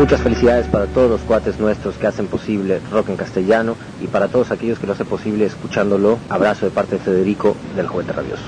Muchas 0.00 0.22
felicidades 0.22 0.66
para 0.66 0.86
todos 0.86 1.10
los 1.10 1.20
cuates 1.20 1.60
nuestros 1.60 1.94
que 1.96 2.06
hacen 2.06 2.26
posible 2.26 2.80
rock 2.90 3.10
en 3.10 3.16
castellano 3.16 3.76
y 4.02 4.06
para 4.06 4.28
todos 4.28 4.50
aquellos 4.50 4.78
que 4.78 4.86
lo 4.86 4.94
hacen 4.94 5.06
posible 5.06 5.44
escuchándolo. 5.44 6.18
Abrazo 6.30 6.64
de 6.64 6.70
parte 6.70 6.96
de 6.96 7.02
Federico 7.02 7.54
del 7.76 7.86
Juguete 7.86 8.12
Rabioso. 8.14 8.44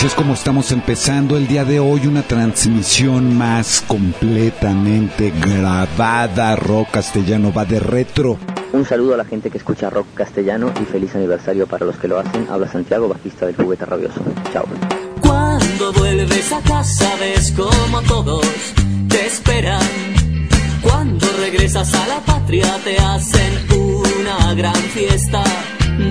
Así 0.00 0.06
es 0.06 0.14
como 0.14 0.32
estamos 0.32 0.72
empezando 0.72 1.36
el 1.36 1.46
día 1.46 1.66
de 1.66 1.78
hoy 1.78 2.06
una 2.06 2.22
transmisión 2.22 3.36
más 3.36 3.84
completamente 3.86 5.30
grabada. 5.30 6.56
Rock 6.56 6.92
castellano 6.92 7.52
va 7.52 7.66
de 7.66 7.80
retro. 7.80 8.38
Un 8.72 8.86
saludo 8.86 9.12
a 9.12 9.18
la 9.18 9.26
gente 9.26 9.50
que 9.50 9.58
escucha 9.58 9.90
rock 9.90 10.06
castellano 10.14 10.72
y 10.80 10.86
feliz 10.86 11.14
aniversario 11.14 11.66
para 11.66 11.84
los 11.84 11.96
que 11.96 12.08
lo 12.08 12.18
hacen. 12.18 12.46
Habla 12.48 12.66
Santiago, 12.68 13.08
bajista 13.08 13.44
del 13.44 13.56
juguete 13.56 13.84
rabioso. 13.84 14.22
Chao. 14.54 14.64
Cuando 15.20 15.92
vuelves 15.92 16.50
a 16.50 16.62
casa 16.62 17.16
ves 17.20 17.52
como 17.52 18.00
todos 18.08 18.46
te 19.06 19.26
esperan. 19.26 19.82
Cuando 20.80 21.26
regresas 21.40 21.92
a 21.92 22.06
la 22.06 22.20
patria 22.20 22.74
te 22.84 22.96
hacen 22.96 23.66
una 24.20 24.54
gran 24.54 24.74
fiesta. 24.74 25.42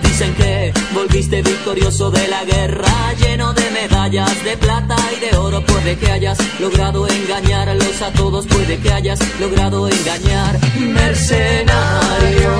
Dicen 0.03 0.33
que 0.35 0.73
volviste 0.93 1.41
victorioso 1.41 2.11
de 2.11 2.27
la 2.27 2.43
guerra, 2.43 3.13
lleno 3.19 3.53
de 3.53 3.69
medallas 3.71 4.43
de 4.43 4.57
plata 4.57 4.95
y 5.15 5.19
de 5.25 5.37
oro. 5.37 5.63
Puede 5.65 5.97
que 5.97 6.11
hayas 6.11 6.37
logrado 6.59 7.07
engañarlos 7.07 8.01
a 8.01 8.11
todos, 8.11 8.45
puede 8.47 8.77
que 8.77 8.91
hayas 8.91 9.19
logrado 9.39 9.87
engañar. 9.87 10.59
Mercenario, 10.79 12.51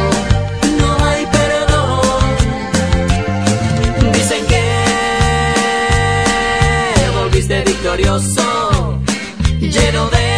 no 0.80 1.06
hay 1.06 1.26
perdón. 1.26 2.38
Dicen 4.14 4.46
que 4.48 4.64
volviste 7.20 7.64
victorioso, 7.64 9.00
lleno 9.60 10.10
de 10.10 10.29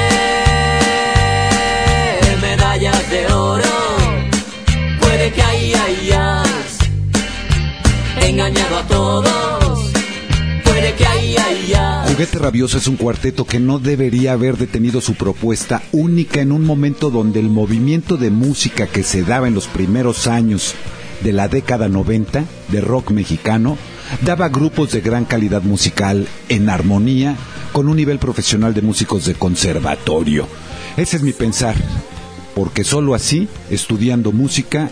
Juguete 12.07 12.39
Rabioso 12.39 12.77
es 12.77 12.88
un 12.88 12.97
cuarteto 12.97 13.45
que 13.45 13.59
no 13.59 13.80
debería 13.80 14.33
haber 14.33 14.57
detenido 14.57 15.02
su 15.02 15.16
propuesta 15.16 15.81
única 15.91 16.41
en 16.41 16.52
un 16.52 16.66
momento 16.66 17.09
donde 17.09 17.39
el 17.39 17.49
movimiento 17.49 18.17
de 18.17 18.29
música 18.29 18.85
que 18.88 19.03
se 19.03 19.23
daba 19.23 19.47
en 19.47 19.55
los 19.55 19.67
primeros 19.67 20.27
años 20.27 20.75
de 21.23 21.33
la 21.33 21.47
década 21.47 21.88
90 21.88 22.44
de 22.67 22.81
rock 22.81 23.11
mexicano 23.11 23.77
daba 24.23 24.49
grupos 24.49 24.91
de 24.91 25.02
gran 25.02 25.25
calidad 25.25 25.63
musical 25.63 26.27
en 26.49 26.69
armonía 26.69 27.35
con 27.72 27.88
un 27.88 27.95
nivel 27.95 28.19
profesional 28.19 28.73
de 28.73 28.81
músicos 28.81 29.25
de 29.25 29.33
conservatorio. 29.33 30.47
Ese 30.97 31.17
es 31.17 31.23
mi 31.23 31.31
pensar, 31.31 31.75
porque 32.53 32.83
sólo 32.83 33.16
así, 33.16 33.47
estudiando 33.69 34.31
música, 34.31 34.89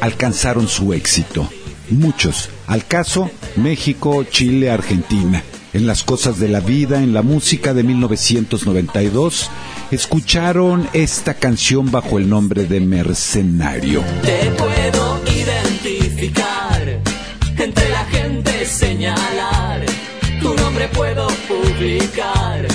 alcanzaron 0.00 0.68
su 0.68 0.92
éxito. 0.92 1.48
Muchos, 1.90 2.50
al 2.68 2.86
caso, 2.86 3.30
México, 3.56 4.24
Chile, 4.24 4.70
Argentina. 4.70 5.42
En 5.72 5.86
las 5.86 6.02
cosas 6.02 6.38
de 6.38 6.48
la 6.48 6.60
vida, 6.60 7.02
en 7.02 7.12
la 7.12 7.22
música 7.22 7.74
de 7.74 7.82
1992, 7.82 9.50
escucharon 9.90 10.88
esta 10.92 11.34
canción 11.34 11.90
bajo 11.90 12.18
el 12.18 12.28
nombre 12.28 12.64
de 12.64 12.80
Mercenario. 12.80 14.02
Te 14.22 14.50
puedo 14.50 15.20
identificar, 15.26 17.00
entre 17.56 17.88
la 17.90 18.04
gente 18.06 18.66
señalar, 18.66 19.84
tu 20.40 20.54
nombre 20.54 20.88
puedo 20.88 21.28
publicar, 21.48 22.66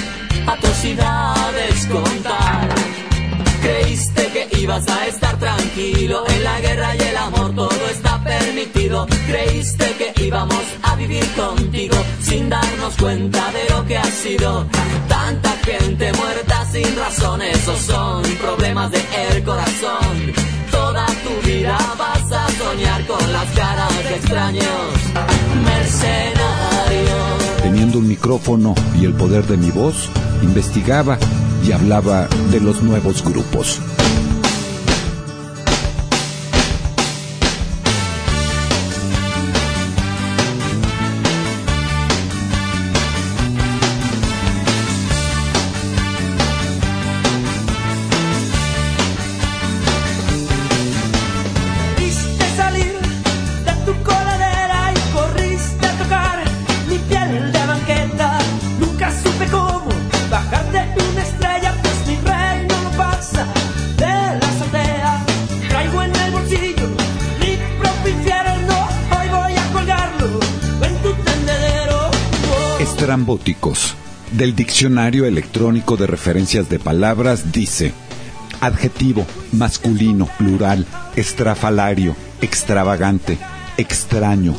atrocidades 0.48 1.86
contar. 1.88 2.70
Creíste 3.62 4.28
que 4.28 4.62
ibas 4.62 4.88
a 4.88 5.08
estar 5.08 5.38
tranquilo, 5.40 6.24
en 6.30 6.44
la 6.44 6.60
guerra 6.62 6.96
y 6.96 7.02
el 7.02 7.18
amor 7.18 7.56
todo 7.56 7.88
está 7.92 8.05
permitido. 8.40 9.08
Creíste 9.28 9.86
que 9.98 10.26
íbamos 10.26 10.64
a 10.84 10.96
vivir 10.96 11.26
contigo 11.36 11.96
sin 12.22 12.50
darnos 12.50 12.96
cuenta 12.96 13.52
de 13.52 13.74
lo 13.74 13.86
que 13.86 13.98
ha 13.98 14.06
sido. 14.06 14.66
Tanta 15.08 15.52
gente 15.64 16.12
muerta 16.14 16.66
sin 16.72 16.96
razón, 16.98 17.42
esos 17.42 17.80
son 17.80 18.24
problemas 18.42 18.92
de 18.92 19.02
el 19.30 19.44
corazón. 19.44 20.34
Toda 20.72 21.06
tu 21.06 21.48
vida 21.48 21.78
vas 21.98 22.32
a 22.32 22.48
soñar 22.52 23.06
con 23.06 23.32
las 23.32 23.46
caras 23.52 24.04
de 24.04 24.16
extraños, 24.16 24.66
mercenarios. 25.64 27.62
Teniendo 27.62 28.00
un 28.00 28.08
micrófono 28.08 28.76
y 29.00 29.06
el 29.06 29.14
poder 29.14 29.46
de 29.46 29.58
mi 29.58 29.72
voz, 29.72 30.10
investigaba 30.42 31.18
y 31.66 31.72
hablaba 31.72 32.28
de 32.52 32.60
los 32.60 32.82
nuevos 32.84 33.24
grupos. 33.24 33.80
Del 74.32 74.56
diccionario 74.56 75.26
electrónico 75.26 75.98
de 75.98 76.08
referencias 76.08 76.70
de 76.70 76.80
palabras 76.80 77.52
dice 77.52 77.94
adjetivo, 78.62 79.26
masculino, 79.52 80.28
plural, 80.38 80.86
estrafalario, 81.16 82.16
extravagante, 82.42 83.38
extraño. 83.78 84.56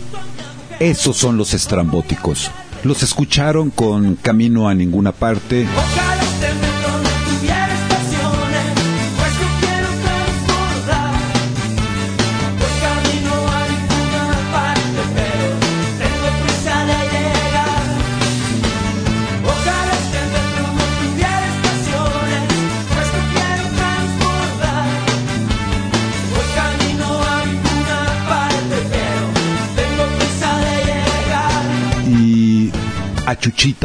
Esos 0.79 1.17
son 1.17 1.37
los 1.37 1.55
estrambóticos. 1.55 2.51
Los 2.85 3.03
escucharon 3.03 3.71
con 3.71 4.17
Camino 4.17 4.69
a 4.69 4.75
ninguna 4.75 5.13
parte, 5.13 5.67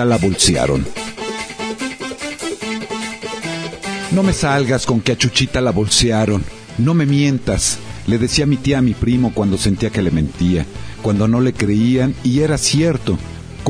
la 0.05 0.17
bolsearon. 0.17 0.85
No 4.11 4.21
me 4.21 4.33
salgas 4.33 4.85
con 4.85 5.01
que 5.01 5.13
a 5.13 5.17
Chuchita 5.17 5.59
la 5.59 5.71
bolsearon. 5.71 6.43
No 6.77 6.93
me 6.93 7.05
mientas. 7.07 7.79
Le 8.05 8.19
decía 8.19 8.45
mi 8.45 8.57
tía 8.57 8.77
a 8.77 8.81
mi 8.83 8.93
primo 8.93 9.33
cuando 9.33 9.57
sentía 9.57 9.89
que 9.89 10.01
le 10.03 10.11
mentía, 10.11 10.65
cuando 11.01 11.27
no 11.27 11.41
le 11.41 11.53
creían 11.53 12.13
y 12.23 12.41
era 12.41 12.57
cierto. 12.57 13.17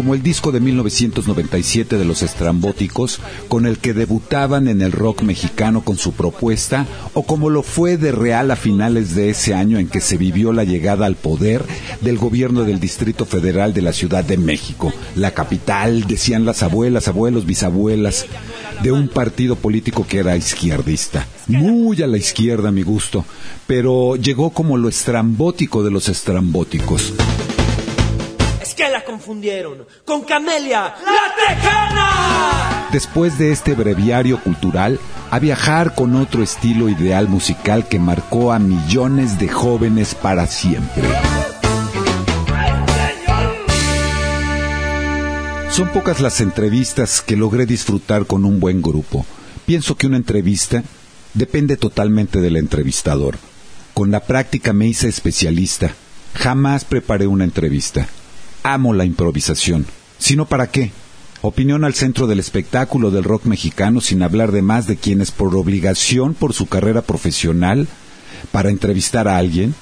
Como 0.01 0.15
el 0.15 0.23
disco 0.23 0.51
de 0.51 0.59
1997 0.59 1.99
de 1.99 2.05
los 2.05 2.23
estrambóticos, 2.23 3.19
con 3.47 3.67
el 3.67 3.77
que 3.77 3.93
debutaban 3.93 4.67
en 4.67 4.81
el 4.81 4.91
rock 4.91 5.21
mexicano 5.21 5.83
con 5.83 5.99
su 5.99 6.13
propuesta, 6.13 6.87
o 7.13 7.21
como 7.21 7.51
lo 7.51 7.61
fue 7.61 7.97
de 7.97 8.11
real 8.11 8.49
a 8.49 8.55
finales 8.55 9.13
de 9.13 9.29
ese 9.29 9.53
año 9.53 9.77
en 9.77 9.87
que 9.87 10.01
se 10.01 10.17
vivió 10.17 10.53
la 10.53 10.63
llegada 10.63 11.05
al 11.05 11.13
poder 11.13 11.63
del 12.01 12.17
gobierno 12.17 12.63
del 12.63 12.79
Distrito 12.79 13.25
Federal 13.25 13.75
de 13.75 13.83
la 13.83 13.93
Ciudad 13.93 14.23
de 14.23 14.37
México, 14.37 14.91
la 15.15 15.35
capital, 15.35 16.05
decían 16.07 16.45
las 16.45 16.63
abuelas, 16.63 17.07
abuelos, 17.07 17.45
bisabuelas, 17.45 18.25
de 18.81 18.91
un 18.91 19.07
partido 19.07 19.55
político 19.55 20.07
que 20.07 20.17
era 20.17 20.35
izquierdista, 20.35 21.27
muy 21.45 22.01
a 22.01 22.07
la 22.07 22.17
izquierda 22.17 22.69
a 22.69 22.71
mi 22.71 22.81
gusto, 22.81 23.23
pero 23.67 24.15
llegó 24.15 24.49
como 24.49 24.79
lo 24.79 24.89
estrambótico 24.89 25.83
de 25.83 25.91
los 25.91 26.09
estrambóticos. 26.09 27.13
Que 28.81 28.89
la 28.89 29.05
confundieron 29.05 29.85
con 30.05 30.23
Camelia, 30.23 30.95
la 31.05 31.35
Tejana. 31.37 32.89
después 32.91 33.37
de 33.37 33.51
este 33.51 33.75
breviario 33.75 34.41
cultural, 34.41 34.99
a 35.29 35.37
viajar 35.37 35.93
con 35.93 36.15
otro 36.15 36.41
estilo 36.41 36.89
ideal 36.89 37.27
musical 37.29 37.87
que 37.87 37.99
marcó 37.99 38.51
a 38.51 38.57
millones 38.57 39.37
de 39.37 39.49
jóvenes 39.49 40.15
para 40.15 40.47
siempre. 40.47 41.03
Son 45.69 45.89
pocas 45.89 46.19
las 46.19 46.41
entrevistas 46.41 47.21
que 47.21 47.35
logré 47.35 47.67
disfrutar 47.67 48.25
con 48.25 48.45
un 48.45 48.59
buen 48.59 48.81
grupo. 48.81 49.27
Pienso 49.67 49.95
que 49.95 50.07
una 50.07 50.17
entrevista 50.17 50.81
depende 51.35 51.77
totalmente 51.77 52.41
del 52.41 52.57
entrevistador. 52.57 53.37
Con 53.93 54.09
la 54.09 54.21
práctica 54.21 54.73
me 54.73 54.87
hice 54.87 55.07
especialista. 55.07 55.93
Jamás 56.33 56.83
preparé 56.83 57.27
una 57.27 57.43
entrevista. 57.43 58.07
Amo 58.63 58.93
la 58.93 59.05
improvisación. 59.05 59.85
Sino 60.17 60.45
para 60.45 60.67
qué. 60.67 60.91
Opinión 61.41 61.83
al 61.83 61.95
centro 61.95 62.27
del 62.27 62.39
espectáculo 62.39 63.09
del 63.09 63.23
rock 63.23 63.45
mexicano 63.45 63.99
sin 63.99 64.21
hablar 64.21 64.51
de 64.51 64.61
más 64.61 64.85
de 64.85 64.97
quienes 64.97 65.31
por 65.31 65.55
obligación, 65.55 66.35
por 66.35 66.53
su 66.53 66.67
carrera 66.67 67.01
profesional, 67.01 67.87
para 68.51 68.69
entrevistar 68.69 69.27
a 69.27 69.37
alguien, 69.37 69.73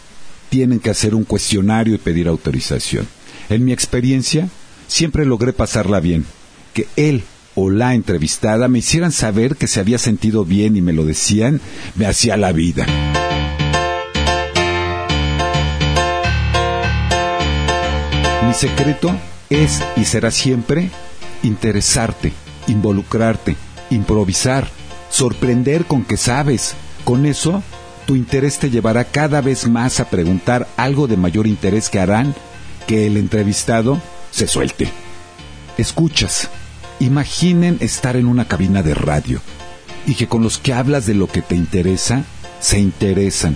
tienen 0.50 0.80
que 0.80 0.90
hacer 0.90 1.16
un 1.16 1.26
cuestionario 1.26 1.96
y 1.96 1.98
pedir 1.98 2.30
autorización. 2.30 3.08
En 3.50 3.66
mi 3.66 3.74
experiencia, 3.74 4.48
siempre 4.88 5.26
logré 5.26 5.52
pasarla 5.52 6.00
bien. 6.00 6.26
Que 6.74 6.88
él 6.96 7.24
o 7.56 7.70
la 7.70 7.94
entrevistada 7.94 8.70
me 8.70 8.80
hicieran 8.80 9.12
saber 9.12 9.58
que 9.58 9.68
se 9.68 9.82
había 9.82 9.98
sentido 9.98 10.46
bien 10.46 10.78
y 10.78 10.82
me 10.82 10.94
lo 10.94 11.04
decían, 11.04 11.60
me 11.96 12.06
hacía 12.06 12.38
la 12.38 12.54
vida. 12.54 12.86
Mi 18.50 18.56
secreto 18.56 19.16
es 19.52 19.80
y 19.96 20.06
será 20.06 20.32
siempre 20.32 20.90
interesarte, 21.44 22.34
involucrarte, 22.66 23.56
improvisar, 23.92 24.68
sorprender 25.12 25.86
con 25.86 26.04
que 26.04 26.18
sabes. 26.18 26.74
Con 27.04 27.28
eso, 27.28 27.62
tu 28.08 28.16
interés 28.16 28.58
te 28.58 28.72
llevará 28.72 29.04
cada 29.04 29.42
vez 29.42 29.68
más 29.68 30.00
a 30.00 30.10
preguntar 30.10 30.68
algo 30.78 31.06
de 31.06 31.16
mayor 31.16 31.46
interés 31.46 31.92
que 31.92 32.00
harán 32.00 32.34
que 32.88 33.06
el 33.06 33.18
entrevistado 33.18 34.02
se 34.32 34.48
suelte. 34.48 34.90
Escuchas. 35.78 36.50
Imaginen 37.00 37.78
estar 37.82 38.16
en 38.16 38.26
una 38.26 38.48
cabina 38.48 38.82
de 38.82 38.96
radio 38.96 39.42
y 40.08 40.16
que 40.16 40.28
con 40.28 40.42
los 40.42 40.58
que 40.58 40.74
hablas 40.74 41.06
de 41.06 41.14
lo 41.14 41.28
que 41.28 41.44
te 41.44 41.54
interesa, 41.54 42.24
se 42.60 42.80
interesan. 42.80 43.56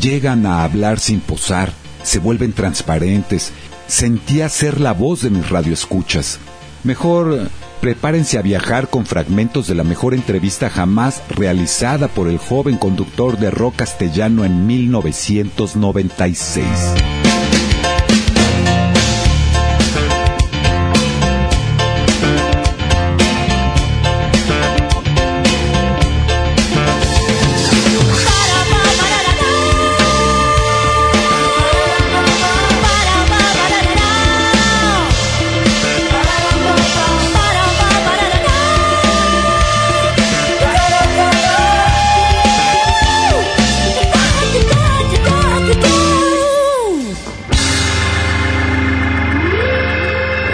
Llegan 0.00 0.46
a 0.46 0.64
hablar 0.64 1.00
sin 1.00 1.20
posar, 1.20 1.70
se 2.02 2.18
vuelven 2.18 2.54
transparentes. 2.54 3.52
Sentía 3.88 4.48
ser 4.48 4.80
la 4.80 4.92
voz 4.92 5.22
de 5.22 5.30
mis 5.30 5.48
radioescuchas. 5.48 6.40
Mejor 6.82 7.48
prepárense 7.80 8.38
a 8.38 8.42
viajar 8.42 8.88
con 8.88 9.06
fragmentos 9.06 9.68
de 9.68 9.74
la 9.74 9.84
mejor 9.84 10.14
entrevista 10.14 10.70
jamás 10.70 11.22
realizada 11.28 12.08
por 12.08 12.28
el 12.28 12.38
joven 12.38 12.78
conductor 12.78 13.38
de 13.38 13.50
rock 13.50 13.76
castellano 13.76 14.44
en 14.44 14.66
1996. 14.66 17.15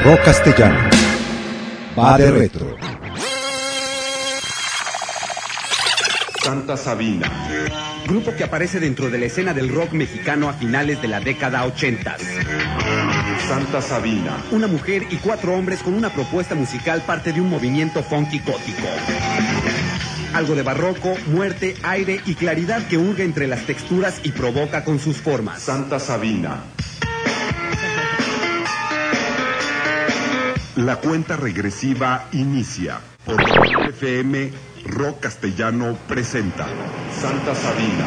Rock 0.05 0.25
castellano. 0.25 0.91
Va 1.97 2.19
de 2.19 2.29
retro. 2.29 2.77
Santa 6.43 6.77
Sabina. 6.77 7.31
Grupo 8.09 8.35
que 8.35 8.43
aparece 8.43 8.81
dentro 8.81 9.11
de 9.11 9.19
la 9.19 9.27
escena 9.27 9.55
del 9.55 9.73
rock 9.73 9.93
mexicano 9.93 10.49
a 10.49 10.55
finales 10.55 11.01
de 11.01 11.07
la 11.07 11.21
década 11.21 11.65
80. 11.67 12.17
Santa 13.47 13.81
Sabina. 13.81 14.43
Una 14.51 14.67
mujer 14.67 15.07
y 15.09 15.19
cuatro 15.19 15.55
hombres 15.55 15.85
con 15.85 15.95
una 15.95 16.11
propuesta 16.11 16.57
musical 16.57 17.03
parte 17.03 17.33
de 17.33 17.41
un 17.41 17.49
movimiento 17.49 18.03
funky 18.03 18.41
gótico. 18.41 18.89
Algo 20.35 20.57
de 20.57 20.63
barroco, 20.63 21.15
muerte, 21.29 21.77
aire 21.85 22.21
y 22.27 22.35
claridad 22.35 22.85
que 22.89 22.99
hurga 22.99 23.23
entre 23.23 23.47
las 23.47 23.67
texturas 23.67 24.21
y 24.25 24.33
provoca 24.33 24.83
con 24.83 24.99
sus 24.99 25.19
formas. 25.19 25.63
Santa 25.63 26.01
Sabina. 26.01 26.65
La 30.77 30.97
cuenta 30.97 31.37
regresiva 31.37 32.29
inicia. 32.33 32.99
Por 33.27 33.39
FM 33.91 34.51
Rock 34.87 35.21
Castellano 35.21 35.99
presenta 36.09 36.67
Santa 37.21 37.55
Sabina. 37.55 38.07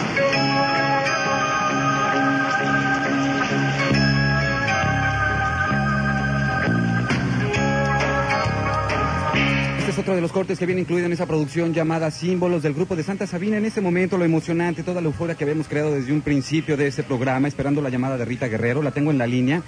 Este 9.78 9.92
es 9.92 10.00
otro 10.00 10.16
de 10.16 10.22
los 10.22 10.32
cortes 10.32 10.58
que 10.58 10.66
viene 10.66 10.82
incluido 10.82 11.06
en 11.06 11.14
esa 11.14 11.28
producción 11.28 11.72
llamada 11.72 12.10
Símbolos 12.10 12.64
del 12.64 12.74
grupo 12.74 12.96
de 12.96 13.04
Santa 13.04 13.28
Sabina. 13.28 13.58
En 13.58 13.66
este 13.66 13.80
momento 13.80 14.18
lo 14.18 14.26
emocionante, 14.26 14.82
toda 14.82 15.02
la 15.02 15.08
euforia 15.08 15.36
que 15.36 15.44
habíamos 15.44 15.68
creado 15.68 15.94
desde 15.94 16.12
un 16.12 16.22
principio 16.22 16.76
de 16.76 16.88
este 16.88 17.04
programa, 17.04 17.48
esperando 17.48 17.80
la 17.84 17.92
llamada 17.92 18.18
de 18.18 18.26
Rita 18.26 18.48
Guerrero. 18.48 18.82
La 18.82 18.90
tengo 18.90 19.12
en 19.12 19.20
la 19.20 19.28
línea. 19.28 19.62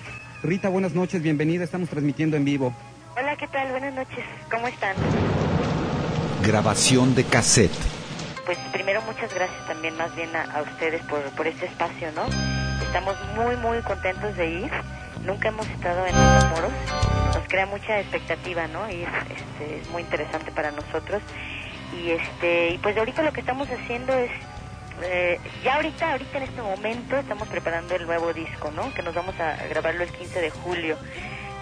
Rita, 0.43 0.69
buenas 0.69 0.93
noches, 0.93 1.21
bienvenida. 1.21 1.63
Estamos 1.63 1.89
transmitiendo 1.89 2.37
en 2.37 2.45
vivo. 2.45 2.73
Hola, 3.17 3.35
¿qué 3.37 3.47
tal? 3.47 3.71
Buenas 3.71 3.93
noches. 3.93 4.23
¿Cómo 4.51 4.67
están? 4.67 4.95
Grabación 6.45 7.15
de 7.15 7.23
cassette. 7.23 7.71
Pues 8.45 8.57
primero 8.71 9.01
muchas 9.01 9.33
gracias 9.33 9.67
también 9.67 9.97
más 9.97 10.15
bien 10.15 10.33
a, 10.35 10.43
a 10.43 10.61
ustedes 10.61 11.01
por, 11.03 11.21
por 11.35 11.47
este 11.47 11.65
espacio, 11.65 12.11
¿no? 12.13 12.25
Estamos 12.83 13.15
muy, 13.35 13.57
muy 13.57 13.81
contentos 13.81 14.37
de 14.37 14.47
ir. 14.47 14.71
Nunca 15.25 15.49
hemos 15.49 15.67
estado 15.67 16.05
en 16.05 16.15
Matamoros. 16.15 16.71
Nos 17.35 17.47
crea 17.47 17.65
mucha 17.65 17.99
expectativa, 17.99 18.67
¿no? 18.67 18.89
Ir, 18.89 19.07
este, 19.29 19.79
es 19.81 19.89
muy 19.89 20.03
interesante 20.03 20.51
para 20.51 20.71
nosotros. 20.71 21.21
Y 21.99 22.11
este, 22.11 22.69
y 22.75 22.77
pues 22.77 22.95
ahorita 22.95 23.23
lo 23.23 23.33
que 23.33 23.39
estamos 23.41 23.67
haciendo 23.69 24.13
es 24.13 24.31
eh, 25.03 25.39
ya 25.63 25.75
ahorita, 25.75 26.11
ahorita 26.11 26.37
en 26.37 26.43
este 26.43 26.61
momento 26.61 27.17
estamos 27.17 27.47
preparando 27.47 27.95
el 27.95 28.05
nuevo 28.05 28.33
disco, 28.33 28.71
¿no? 28.71 28.93
Que 28.93 29.01
nos 29.01 29.15
vamos 29.15 29.39
a 29.39 29.55
grabarlo 29.67 30.03
el 30.03 30.09
15 30.09 30.41
de 30.41 30.49
julio. 30.49 30.97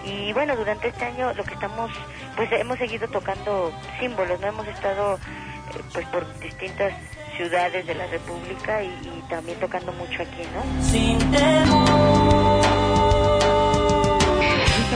Y 0.04 0.32
bueno, 0.32 0.56
durante 0.56 0.88
este 0.88 1.04
año 1.04 1.32
lo 1.34 1.44
que 1.44 1.54
estamos, 1.54 1.90
pues 2.36 2.50
hemos 2.52 2.78
seguido 2.78 3.08
tocando 3.08 3.72
símbolos, 3.98 4.40
¿no? 4.40 4.46
Hemos 4.46 4.66
estado 4.68 5.16
eh, 5.16 5.80
pues 5.92 6.06
por 6.06 6.38
distintas 6.38 6.92
ciudades 7.36 7.86
de 7.86 7.94
la 7.94 8.06
República 8.06 8.82
y, 8.82 8.88
y 8.88 9.24
también 9.28 9.58
tocando 9.58 9.92
mucho 9.92 10.22
aquí, 10.22 10.42
¿no? 10.54 10.82
Sin 10.82 11.18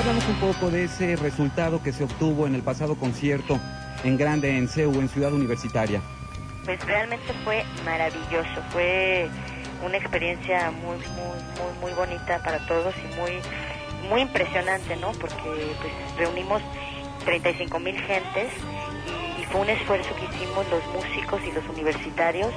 hablamos 0.01 0.27
un 0.29 0.37
poco 0.37 0.71
de 0.71 0.85
ese 0.85 1.17
resultado 1.17 1.83
que 1.83 1.93
se 1.93 2.05
obtuvo 2.05 2.47
en 2.47 2.55
el 2.55 2.63
pasado 2.63 2.95
concierto 2.95 3.61
en 4.03 4.17
Grande, 4.17 4.57
en 4.57 4.69
CEU, 4.69 4.95
en 4.95 5.09
Ciudad 5.11 5.33
Universitaria. 5.33 6.01
Pues 6.65 6.85
realmente 6.85 7.33
fue 7.45 7.65
maravilloso, 7.85 8.63
fue 8.71 9.29
una 9.85 9.97
experiencia 9.97 10.71
muy, 10.71 10.97
muy, 10.97 11.41
muy, 11.59 11.79
muy 11.81 11.93
bonita 11.93 12.43
para 12.43 12.59
todos 12.67 12.95
y 12.99 13.17
muy, 13.17 13.41
muy 14.09 14.23
impresionante, 14.23 14.97
¿no? 14.97 15.13
Porque 15.13 15.75
pues 15.81 15.93
reunimos 16.19 16.63
35 17.25 17.79
mil 17.79 17.99
gentes 18.01 18.53
y, 19.39 19.45
fue 19.45 19.63
un 19.63 19.71
esfuerzo 19.71 20.09
que 20.15 20.25
hicimos 20.27 20.65
los 20.69 20.87
músicos 20.95 21.41
y 21.45 21.51
los 21.51 21.65
universitarios. 21.69 22.53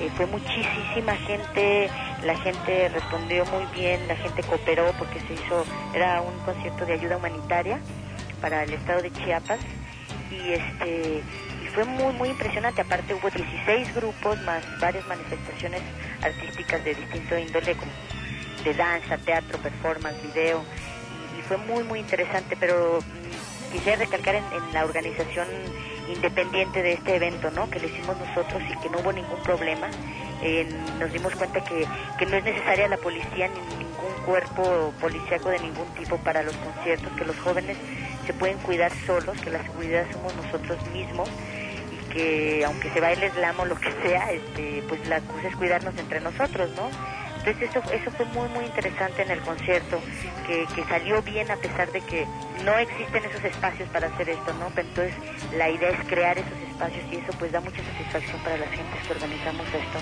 Eh, 0.00 0.08
fue 0.16 0.24
muchísima 0.26 1.14
gente, 1.26 1.90
la 2.24 2.36
gente 2.38 2.88
respondió 2.88 3.44
muy 3.46 3.66
bien, 3.74 4.08
la 4.08 4.16
gente 4.16 4.42
cooperó 4.42 4.92
porque 4.98 5.20
se 5.20 5.34
hizo, 5.34 5.66
era 5.94 6.22
un 6.22 6.38
concierto 6.46 6.86
de 6.86 6.94
ayuda 6.94 7.18
humanitaria 7.18 7.78
para 8.40 8.62
el 8.62 8.72
estado 8.72 9.02
de 9.02 9.12
Chiapas 9.12 9.60
y 10.30 10.52
este 10.52 11.22
fue 11.74 11.84
muy 11.84 12.12
muy 12.14 12.28
impresionante. 12.30 12.82
Aparte 12.82 13.14
hubo 13.14 13.30
16 13.30 13.94
grupos 13.94 14.40
más 14.42 14.62
varias 14.80 15.06
manifestaciones 15.06 15.80
artísticas 16.22 16.84
de 16.84 16.94
distinto 16.94 17.38
índole 17.38 17.74
como 17.74 17.90
de 18.64 18.74
danza 18.74 19.18
teatro 19.18 19.58
performance 19.58 20.22
video 20.22 20.62
y, 21.38 21.42
fue 21.42 21.56
muy 21.56 21.82
muy 21.84 22.00
interesante. 22.00 22.56
Pero 22.58 23.00
mm, 23.00 23.72
quisiera 23.72 23.98
recalcar 23.98 24.36
en, 24.36 24.44
la 24.72 24.84
organización 24.84 25.46
independiente 26.08 26.82
de 26.82 26.92
este 26.94 27.16
evento 27.16 27.50
no 27.50 27.70
que 27.70 27.80
lo 27.80 27.86
hicimos 27.86 28.16
nosotros 28.18 28.62
y 28.70 28.76
que 28.80 28.90
no 28.90 28.98
hubo 28.98 29.12
ningún 29.12 29.42
problema. 29.42 29.88
Nos 30.98 31.12
dimos 31.12 31.34
cuenta 31.36 31.62
que, 31.62 31.86
que 32.18 32.26
no 32.26 32.36
es 32.36 32.44
necesaria 32.44 32.88
la 32.88 32.96
policía 32.96 33.48
ni 33.48 33.84
ningún 33.84 34.12
cuerpo 34.26 34.92
policíaco 35.00 35.50
de 35.50 35.60
ningún 35.60 35.86
tipo 35.94 36.16
para 36.18 36.42
los 36.42 36.56
conciertos, 36.56 37.12
que 37.12 37.24
los 37.24 37.38
jóvenes 37.38 37.76
se 38.26 38.32
pueden 38.32 38.58
cuidar 38.58 38.92
solos, 39.06 39.40
que 39.40 39.50
la 39.50 39.62
seguridad 39.62 40.04
somos 40.12 40.34
nosotros 40.34 40.78
mismos 40.92 41.28
que 42.12 42.64
aunque 42.64 42.90
se 42.90 43.00
baile 43.00 43.30
slam 43.30 43.58
o 43.60 43.64
lo 43.64 43.76
que 43.76 43.90
sea, 44.02 44.32
este, 44.32 44.82
pues 44.88 45.06
la 45.08 45.20
cosa 45.20 45.48
es 45.48 45.56
cuidarnos 45.56 45.96
entre 45.98 46.20
nosotros, 46.20 46.70
¿no? 46.76 46.90
Entonces 47.38 47.70
eso, 47.70 47.82
eso 47.92 48.10
fue 48.12 48.26
muy 48.26 48.48
muy 48.50 48.64
interesante 48.64 49.22
en 49.22 49.30
el 49.32 49.40
concierto, 49.40 50.00
que, 50.46 50.64
que 50.76 50.84
salió 50.84 51.20
bien 51.22 51.50
a 51.50 51.56
pesar 51.56 51.90
de 51.90 52.00
que 52.02 52.24
no 52.64 52.78
existen 52.78 53.24
esos 53.24 53.42
espacios 53.42 53.88
para 53.88 54.06
hacer 54.06 54.28
esto, 54.28 54.54
¿no? 54.54 54.68
Pero 54.74 54.88
entonces 54.88 55.14
la 55.56 55.68
idea 55.68 55.90
es 55.90 56.06
crear 56.06 56.38
esos 56.38 56.52
espacios 56.70 57.04
y 57.10 57.16
eso 57.16 57.32
pues 57.38 57.50
da 57.50 57.60
mucha 57.60 57.82
satisfacción 57.82 58.40
para 58.42 58.58
las 58.58 58.68
gentes 58.70 59.06
que 59.06 59.12
organizamos 59.12 59.66
esto. 59.66 59.98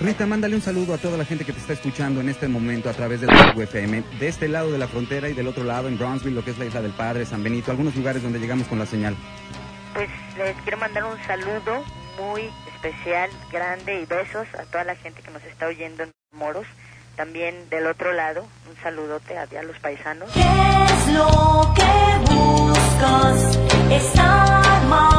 Rita, 0.00 0.26
mándale 0.26 0.56
un 0.56 0.62
saludo 0.62 0.94
a 0.94 0.98
toda 0.98 1.16
la 1.16 1.24
gente 1.24 1.44
que 1.44 1.52
te 1.52 1.60
está 1.60 1.74
escuchando 1.74 2.20
en 2.20 2.28
este 2.28 2.48
momento 2.48 2.90
a 2.90 2.92
través 2.92 3.20
de 3.20 3.28
la 3.28 3.54
FM, 3.56 4.02
de 4.18 4.28
este 4.28 4.48
lado 4.48 4.72
de 4.72 4.78
la 4.78 4.88
frontera 4.88 5.28
y 5.28 5.32
del 5.32 5.46
otro 5.46 5.62
lado 5.62 5.86
en 5.86 5.96
Brownsville, 5.96 6.34
lo 6.34 6.44
que 6.44 6.50
es 6.50 6.58
la 6.58 6.64
Isla 6.64 6.82
del 6.82 6.92
Padre, 6.92 7.24
San 7.24 7.44
Benito, 7.44 7.70
algunos 7.70 7.94
lugares 7.94 8.20
donde 8.20 8.40
llegamos 8.40 8.66
con 8.66 8.80
la 8.80 8.86
señal. 8.86 9.14
Pues 9.94 10.08
les 10.36 10.56
quiero 10.62 10.78
mandar 10.78 11.04
un 11.04 11.22
saludo 11.24 11.84
muy 12.18 12.50
especial, 12.74 13.30
grande 13.50 14.00
y 14.00 14.06
besos 14.06 14.46
a 14.58 14.64
toda 14.64 14.84
la 14.84 14.96
gente 14.96 15.22
que 15.22 15.30
nos 15.30 15.42
está 15.44 15.66
oyendo 15.66 16.02
en 16.02 16.12
Moros. 16.32 16.66
También 17.16 17.68
del 17.68 17.86
otro 17.86 18.12
lado, 18.12 18.46
un 18.68 18.76
saludote 18.82 19.36
a, 19.36 19.46
los 19.62 19.78
paisanos. 19.80 20.30
¿Qué 20.32 20.40
es 20.40 21.08
lo 21.14 21.74
que 21.74 22.32
buscas? 22.32 23.58
Estar 23.90 24.82
mal 24.84 25.11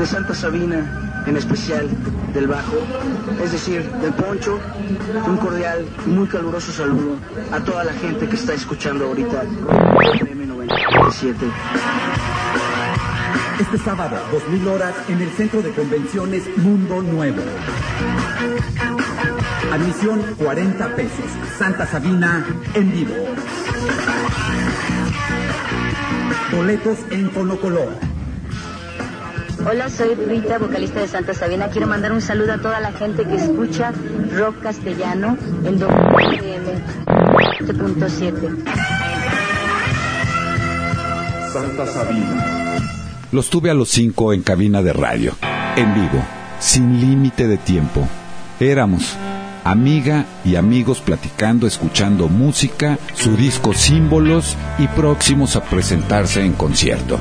de 0.00 0.06
Santa 0.06 0.34
Sabina, 0.34 1.22
en 1.26 1.36
especial 1.36 1.86
del 2.32 2.46
bajo, 2.46 2.72
es 3.44 3.52
decir, 3.52 3.82
del 4.00 4.14
poncho, 4.14 4.58
un 5.26 5.36
cordial 5.36 5.84
y 6.06 6.08
muy 6.08 6.26
caluroso 6.26 6.72
saludo 6.72 7.16
a 7.52 7.60
toda 7.60 7.84
la 7.84 7.92
gente 7.92 8.26
que 8.26 8.34
está 8.34 8.54
escuchando 8.54 9.04
ahorita 9.04 9.42
FM 10.14 10.46
97. 10.46 11.36
Este 13.60 13.76
sábado, 13.76 14.16
2000 14.32 14.68
horas, 14.68 14.94
en 15.10 15.20
el 15.20 15.28
Centro 15.32 15.60
de 15.60 15.70
Convenciones 15.72 16.44
Mundo 16.56 17.02
Nuevo. 17.02 17.42
Admisión 19.70 20.22
40 20.38 20.96
pesos. 20.96 21.26
Santa 21.58 21.86
Sabina 21.86 22.46
en 22.72 22.90
vivo. 22.90 23.14
Boletos 26.50 26.98
en 27.10 27.30
Fonocolor. 27.32 28.09
Hola, 29.66 29.90
soy 29.90 30.14
Rita, 30.14 30.58
vocalista 30.58 31.00
de 31.00 31.08
Santa 31.08 31.34
Sabina. 31.34 31.68
Quiero 31.68 31.86
mandar 31.86 32.12
un 32.12 32.22
saludo 32.22 32.54
a 32.54 32.58
toda 32.58 32.80
la 32.80 32.92
gente 32.92 33.24
que 33.24 33.36
escucha 33.36 33.92
rock 34.34 34.62
castellano 34.62 35.36
en 35.64 35.78
WFM 35.78 36.82
7.7. 37.06 38.64
Santa 41.52 41.86
Sabina. 41.86 42.78
Los 43.32 43.50
tuve 43.50 43.70
a 43.70 43.74
los 43.74 43.90
cinco 43.90 44.32
en 44.32 44.42
cabina 44.42 44.82
de 44.82 44.94
radio, 44.94 45.34
en 45.76 45.94
vivo, 45.94 46.24
sin 46.58 46.98
límite 46.98 47.46
de 47.46 47.58
tiempo. 47.58 48.08
Éramos 48.60 49.16
amiga 49.62 50.24
y 50.44 50.56
amigos 50.56 51.00
platicando, 51.00 51.66
escuchando 51.66 52.28
música, 52.28 52.98
su 53.14 53.36
disco 53.36 53.74
símbolos 53.74 54.56
y 54.78 54.86
próximos 54.88 55.54
a 55.56 55.62
presentarse 55.62 56.44
en 56.44 56.54
concierto. 56.54 57.18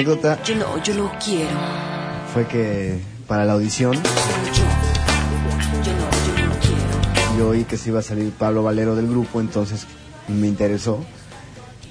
Anécdota 0.00 0.42
Yo 0.44 0.54
no, 0.56 0.82
yo 0.82 0.94
lo 0.94 1.10
quiero. 1.24 1.56
fue 2.32 2.46
que 2.46 2.98
para 3.26 3.44
la 3.44 3.54
audición 3.54 3.94
Yo, 3.94 4.00
yo 4.00 5.92
no, 5.92 6.10
yo 6.36 6.46
no 6.46 6.52
quiero. 6.60 7.38
yo 7.38 7.48
oí 7.48 7.64
que 7.64 7.76
se 7.76 7.88
iba 7.90 8.00
a 8.00 8.02
salir 8.02 8.30
Pablo 8.32 8.62
Valero 8.62 8.94
del 8.94 9.08
grupo, 9.08 9.40
entonces 9.40 9.86
me 10.28 10.46
interesó 10.46 11.04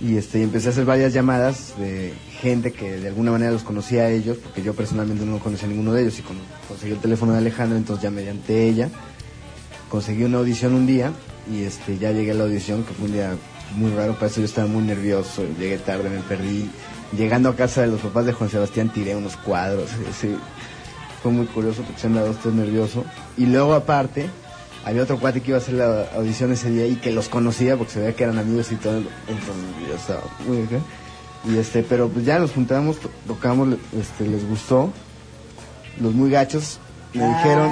y 0.01 0.17
este 0.17 0.39
y 0.39 0.43
empecé 0.43 0.67
a 0.67 0.71
hacer 0.71 0.83
varias 0.85 1.13
llamadas 1.13 1.73
de 1.79 2.13
gente 2.41 2.73
que 2.73 2.97
de 2.99 3.07
alguna 3.07 3.31
manera 3.31 3.51
los 3.51 3.63
conocía 3.63 4.03
a 4.03 4.09
ellos, 4.09 4.37
porque 4.37 4.61
yo 4.61 4.73
personalmente 4.73 5.25
no 5.25 5.39
conocía 5.39 5.67
a 5.67 5.69
ninguno 5.69 5.93
de 5.93 6.01
ellos 6.01 6.19
y 6.19 6.21
con- 6.21 6.37
conseguí 6.67 6.91
el 6.91 6.99
teléfono 6.99 7.31
de 7.31 7.37
Alejandra, 7.39 7.77
entonces 7.77 8.03
ya 8.03 8.11
mediante 8.11 8.67
ella 8.67 8.89
conseguí 9.89 10.23
una 10.25 10.39
audición 10.39 10.73
un 10.75 10.85
día 10.85 11.11
y 11.49 11.63
este 11.63 11.97
ya 11.97 12.11
llegué 12.11 12.31
a 12.31 12.33
la 12.33 12.43
audición 12.43 12.83
que 12.83 12.93
fue 12.93 13.05
un 13.05 13.13
día 13.13 13.35
muy 13.77 13.91
raro, 13.91 14.13
para 14.15 14.27
eso 14.27 14.41
yo 14.41 14.45
estaba 14.45 14.67
muy 14.67 14.83
nervioso, 14.83 15.43
llegué 15.57 15.77
tarde, 15.77 16.09
me 16.09 16.19
perdí. 16.19 16.69
Llegando 17.17 17.49
a 17.49 17.55
casa 17.55 17.81
de 17.81 17.87
los 17.87 18.01
papás 18.01 18.25
de 18.25 18.33
Juan 18.33 18.49
Sebastián 18.49 18.89
tiré 18.89 19.15
unos 19.15 19.35
cuadros, 19.37 19.89
fue 21.21 21.31
muy 21.31 21.45
curioso 21.47 21.81
porque 21.83 21.99
se 22.01 22.07
andaba 22.07 22.29
usted 22.29 22.51
nervioso. 22.51 23.03
Y 23.37 23.45
luego 23.45 23.73
aparte, 23.73 24.29
había 24.83 25.03
otro 25.03 25.19
cuate 25.19 25.41
que 25.41 25.49
iba 25.51 25.57
a 25.57 25.61
hacer 25.61 25.75
la 25.75 26.07
audición 26.15 26.51
ese 26.51 26.69
día 26.69 26.85
y 26.87 26.95
que 26.95 27.11
los 27.11 27.29
conocía 27.29 27.77
porque 27.77 27.93
se 27.93 27.99
veía 27.99 28.15
que 28.15 28.23
eran 28.23 28.37
amigos 28.37 28.71
y 28.71 28.75
todo. 28.75 28.97
Entonces 28.97 29.87
yo 29.87 29.95
estaba 29.95 30.21
muy 30.47 30.63
acá. 30.63 30.77
Y 31.47 31.57
este, 31.57 31.83
pero 31.83 32.09
pues 32.09 32.25
ya 32.25 32.39
nos 32.39 32.51
juntamos, 32.51 32.97
to- 32.99 33.09
tocamos, 33.27 33.75
este, 33.99 34.27
les 34.27 34.47
gustó. 34.47 34.91
Los 35.99 36.13
muy 36.13 36.29
gachos 36.29 36.79
me 37.13 37.25
dijeron, 37.25 37.71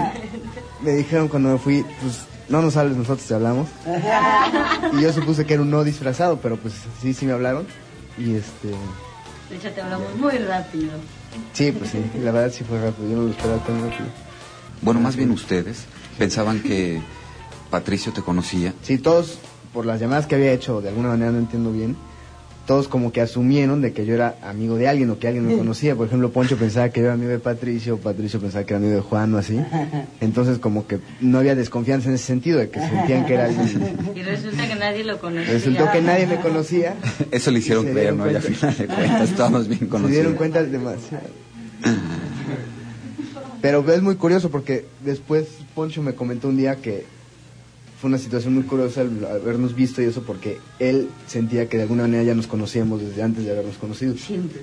me 0.81 0.91
dijeron 0.91 1.27
cuando 1.27 1.50
me 1.50 1.57
fui, 1.57 1.83
pues 2.01 2.19
no 2.50 2.62
nos 2.62 2.77
hables, 2.77 2.95
nosotros 2.97 3.27
te 3.27 3.33
hablamos. 3.33 3.67
Y 4.93 5.01
yo 5.01 5.12
supuse 5.12 5.45
que 5.45 5.55
era 5.55 5.63
un 5.63 5.71
no 5.71 5.83
disfrazado, 5.83 6.38
pero 6.39 6.55
pues 6.57 6.73
sí, 7.01 7.13
sí 7.13 7.25
me 7.25 7.33
hablaron. 7.33 7.65
Y 8.17 8.35
este, 8.35 8.69
De 9.53 9.60
hecho, 9.60 9.69
te 9.69 9.81
hablamos 9.81 10.15
muy 10.15 10.36
rápido. 10.39 10.89
sí, 11.53 11.72
pues 11.72 11.91
sí, 11.91 12.03
la 12.24 12.31
verdad 12.31 12.51
sí 12.51 12.63
fue 12.63 12.81
rápido, 12.81 13.07
yo 13.07 13.17
no 13.17 13.24
lo 13.25 13.29
esperaba 13.29 13.63
tan 13.63 13.83
rápido. 13.83 14.10
Bueno, 14.81 15.00
más 15.00 15.15
bien 15.15 15.29
ustedes 15.29 15.86
pensaban 16.17 16.63
que 16.63 17.00
Patricio 17.69 18.12
te 18.12 18.24
conocía. 18.24 18.74
Sí, 18.81 18.98
todos, 18.98 19.38
por 19.72 19.86
las 19.86 20.00
llamadas 20.00 20.25
que 20.25 20.33
había 20.33 20.51
hecho, 20.53 20.81
de 20.81 20.89
alguna 20.89 21.10
manera 21.10 21.31
no 21.31 21.38
entiendo 21.38 21.72
bien, 21.72 21.95
todos 22.65 22.88
como 22.88 23.12
que 23.12 23.20
asumieron 23.20 23.82
de 23.82 23.91
que 23.91 24.05
yo 24.05 24.13
era 24.13 24.38
amigo 24.41 24.77
de 24.77 24.88
alguien 24.88 25.10
o 25.10 25.20
que 25.20 25.27
alguien 25.27 25.46
me 25.46 25.58
conocía. 25.58 25.96
Por 25.96 26.08
ejemplo, 26.08 26.32
Poncho 26.32 26.58
pensaba 26.58 26.89
que 26.89 27.01
yo 27.01 27.08
era 27.08 27.15
amigo 27.15 27.32
de 27.32 27.39
Patricio, 27.39 27.98
Patricio 27.98 28.39
pensaba 28.39 28.63
que 28.63 28.74
era 28.74 28.77
amigo 28.77 28.96
de 28.96 29.01
Juan 29.01 29.34
o 29.34 29.38
así. 29.38 29.60
Entonces 30.22 30.60
como 30.60 30.88
que 30.88 31.00
no 31.20 31.39
había 31.39 31.55
desconfianza 31.55 32.08
en 32.10 32.15
ese 32.15 32.25
sentido, 32.25 32.60
de 32.60 32.70
que 32.70 32.79
sentían 32.79 33.25
que 33.25 33.34
era 33.34 33.46
alguien. 33.46 33.98
Y 34.15 34.22
resulta 34.24 34.67
que 34.67 34.75
nadie 34.75 35.03
lo 35.03 35.20
conocía. 35.20 35.53
Resultó 35.53 35.91
que 35.91 36.01
nadie 36.01 36.27
me 36.27 36.38
conocía. 36.38 36.96
Eso 37.32 37.51
le 37.51 37.60
hicieron 37.60 37.86
creer, 37.86 38.15
¿no? 38.15 38.32
Y 38.32 38.36
a 38.36 38.41
final 38.41 38.77
de 38.77 38.88
cuentas 38.88 39.29
estábamos 39.29 39.67
bien 39.67 39.79
Se 39.79 39.86
dieron 39.86 40.01
conocidos. 40.01 40.36
cuenta 40.36 40.63
demasiado. 40.63 41.27
Pero 43.62 43.93
es 43.93 44.01
muy 44.01 44.15
curioso 44.15 44.50
porque 44.50 44.86
después 45.03 45.48
Poncho 45.75 46.01
me 46.01 46.13
comentó 46.15 46.50
un 46.50 46.58
día 46.58 46.75
que 46.77 47.05
fue 48.03 48.10
una 48.10 48.17
situación 48.17 48.53
muy 48.55 48.63
curiosa 48.63 49.01
el 49.01 49.24
habernos 49.24 49.74
visto 49.74 50.01
y 50.01 50.05
eso 50.05 50.24
porque 50.24 50.57
él 50.77 51.07
sentía 51.25 51.69
que 51.69 51.77
de 51.77 51.83
alguna 51.83 52.01
manera 52.03 52.22
ya 52.24 52.36
nos 52.36 52.48
conocíamos 52.48 53.00
desde 53.00 53.24
antes 53.24 53.45
de 53.45 53.51
habernos 53.51 53.77
conocido. 53.77 54.17
Siempre. 54.17 54.60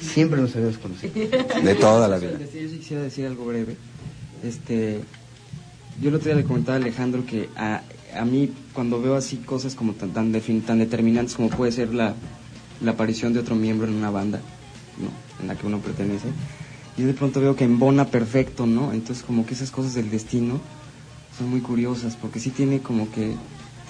Siempre 0.00 0.40
nos 0.40 0.56
habíamos 0.56 0.78
conocido. 0.78 1.12
De 1.62 1.74
toda 1.74 2.08
la 2.08 2.16
vida. 2.18 2.38
Yo 2.40 2.46
sí 2.70 2.78
quisiera 2.78 3.02
decir 3.02 3.26
algo 3.26 3.44
breve. 3.44 3.76
Este, 4.42 5.00
yo 6.00 6.08
el 6.08 6.14
otro 6.14 6.28
día 6.32 6.36
le 6.36 6.44
comentaba 6.44 6.78
a 6.78 6.80
Alejandro 6.80 7.26
que 7.26 7.50
a, 7.54 7.82
a 8.16 8.24
mí 8.24 8.50
cuando 8.72 8.98
veo 9.02 9.14
así 9.14 9.36
cosas 9.36 9.74
como 9.74 9.92
tan, 9.92 10.12
tan, 10.14 10.32
defin- 10.32 10.64
tan 10.64 10.78
determinantes 10.78 11.34
como 11.34 11.50
puede 11.50 11.72
ser 11.72 11.92
la, 11.92 12.14
la 12.82 12.92
aparición 12.92 13.34
de 13.34 13.40
otro 13.40 13.56
miembro 13.56 13.88
en 13.88 13.92
una 13.92 14.08
banda, 14.10 14.40
¿no? 14.98 15.10
En 15.42 15.48
la 15.48 15.54
que 15.54 15.66
uno 15.66 15.80
pertenece, 15.80 16.28
yo 16.96 17.06
de 17.06 17.12
pronto 17.12 17.42
veo 17.42 17.56
que 17.56 17.64
embona 17.64 18.06
perfecto, 18.06 18.64
¿no? 18.64 18.94
Entonces 18.94 19.22
como 19.22 19.44
que 19.44 19.52
esas 19.52 19.70
cosas 19.70 19.92
del 19.92 20.08
destino 20.10 20.62
son 21.40 21.48
muy 21.50 21.60
curiosas, 21.60 22.16
porque 22.20 22.38
sí 22.38 22.50
tiene 22.50 22.80
como 22.80 23.10
que, 23.10 23.34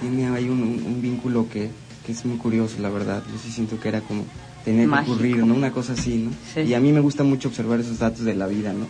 tiene 0.00 0.28
ahí 0.28 0.48
un, 0.48 0.62
un- 0.62 0.82
un 0.86 1.02
vínculo 1.02 1.48
que, 1.48 1.68
que 2.06 2.12
es 2.12 2.24
muy 2.24 2.36
curioso, 2.38 2.76
la 2.80 2.90
verdad. 2.90 3.24
Yo 3.32 3.38
sí 3.42 3.50
siento 3.50 3.78
que 3.80 3.88
era 3.88 4.00
como, 4.02 4.24
que 4.64 4.72
Mágico. 4.86 5.12
ocurrir, 5.14 5.38
¿no? 5.44 5.54
Una 5.54 5.72
cosa 5.72 5.94
así, 5.94 6.18
¿no? 6.18 6.30
Sí. 6.54 6.60
Y 6.60 6.74
a 6.74 6.80
mí 6.80 6.92
me 6.92 7.00
gusta 7.00 7.24
mucho 7.24 7.48
observar 7.48 7.80
esos 7.80 7.98
datos 7.98 8.20
de 8.20 8.34
la 8.36 8.46
vida, 8.46 8.72
¿no? 8.72 8.86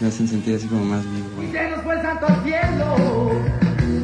Me 0.00 0.08
hacen 0.08 0.26
sentir 0.26 0.54
así 0.56 0.68
como 0.68 0.84
más 0.86 1.04
vivo. 1.04 1.28
¿no? 1.42 1.52
se 1.52 1.70
nos 1.70 1.82
fue 1.82 1.94
el 1.96 2.02
santo 2.02 2.26
cielo, 2.44 3.42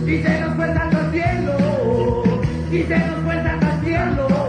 y 0.07 0.23
se 0.23 0.40
nos 0.40 0.54
fue 0.54 0.66
el 0.68 0.75
santo 0.75 0.99
cielo, 1.11 2.23
y 2.71 2.83
se 2.83 2.99
nos 2.99 3.25
fue 3.25 3.35
el 3.38 3.42
santo 3.42 3.66
cielo. 3.85 4.48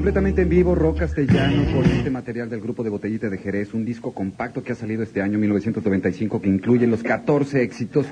Completamente 0.00 0.40
en 0.40 0.48
vivo 0.48 0.74
Rock 0.74 1.00
Castellano 1.00 1.62
con 1.74 1.84
este 1.84 2.08
material 2.08 2.48
del 2.48 2.62
grupo 2.62 2.82
de 2.82 2.88
Botellita 2.88 3.28
de 3.28 3.36
Jerez, 3.36 3.74
un 3.74 3.84
disco 3.84 4.14
compacto 4.14 4.62
que 4.62 4.72
ha 4.72 4.74
salido 4.74 5.02
este 5.02 5.20
año 5.20 5.38
1995 5.38 6.40
que 6.40 6.48
incluye 6.48 6.86
los 6.86 7.02
14 7.02 7.62
éxitos 7.62 8.06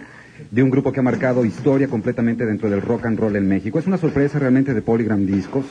de 0.50 0.62
un 0.62 0.68
grupo 0.68 0.92
que 0.92 1.00
ha 1.00 1.02
marcado 1.02 1.46
historia 1.46 1.88
completamente 1.88 2.44
dentro 2.44 2.68
del 2.68 2.82
rock 2.82 3.06
and 3.06 3.18
roll 3.18 3.34
en 3.36 3.48
México. 3.48 3.78
Es 3.78 3.86
una 3.86 3.96
sorpresa 3.96 4.38
realmente 4.38 4.74
de 4.74 4.82
Polygram 4.82 5.24
Discos 5.24 5.64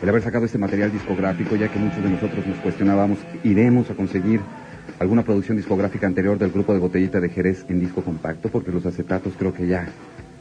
el 0.00 0.08
haber 0.08 0.22
sacado 0.22 0.46
este 0.46 0.56
material 0.56 0.90
discográfico, 0.90 1.54
ya 1.54 1.70
que 1.70 1.78
muchos 1.78 2.02
de 2.02 2.08
nosotros 2.08 2.46
nos 2.46 2.56
cuestionábamos, 2.60 3.18
iremos 3.44 3.90
a 3.90 3.94
conseguir 3.94 4.40
alguna 4.98 5.22
producción 5.22 5.58
discográfica 5.58 6.06
anterior 6.06 6.38
del 6.38 6.50
grupo 6.50 6.72
de 6.72 6.78
Botellita 6.78 7.20
de 7.20 7.28
Jerez 7.28 7.66
en 7.68 7.80
disco 7.80 8.02
compacto, 8.02 8.48
porque 8.48 8.72
los 8.72 8.86
acetatos 8.86 9.34
creo 9.38 9.52
que 9.52 9.66
ya 9.66 9.86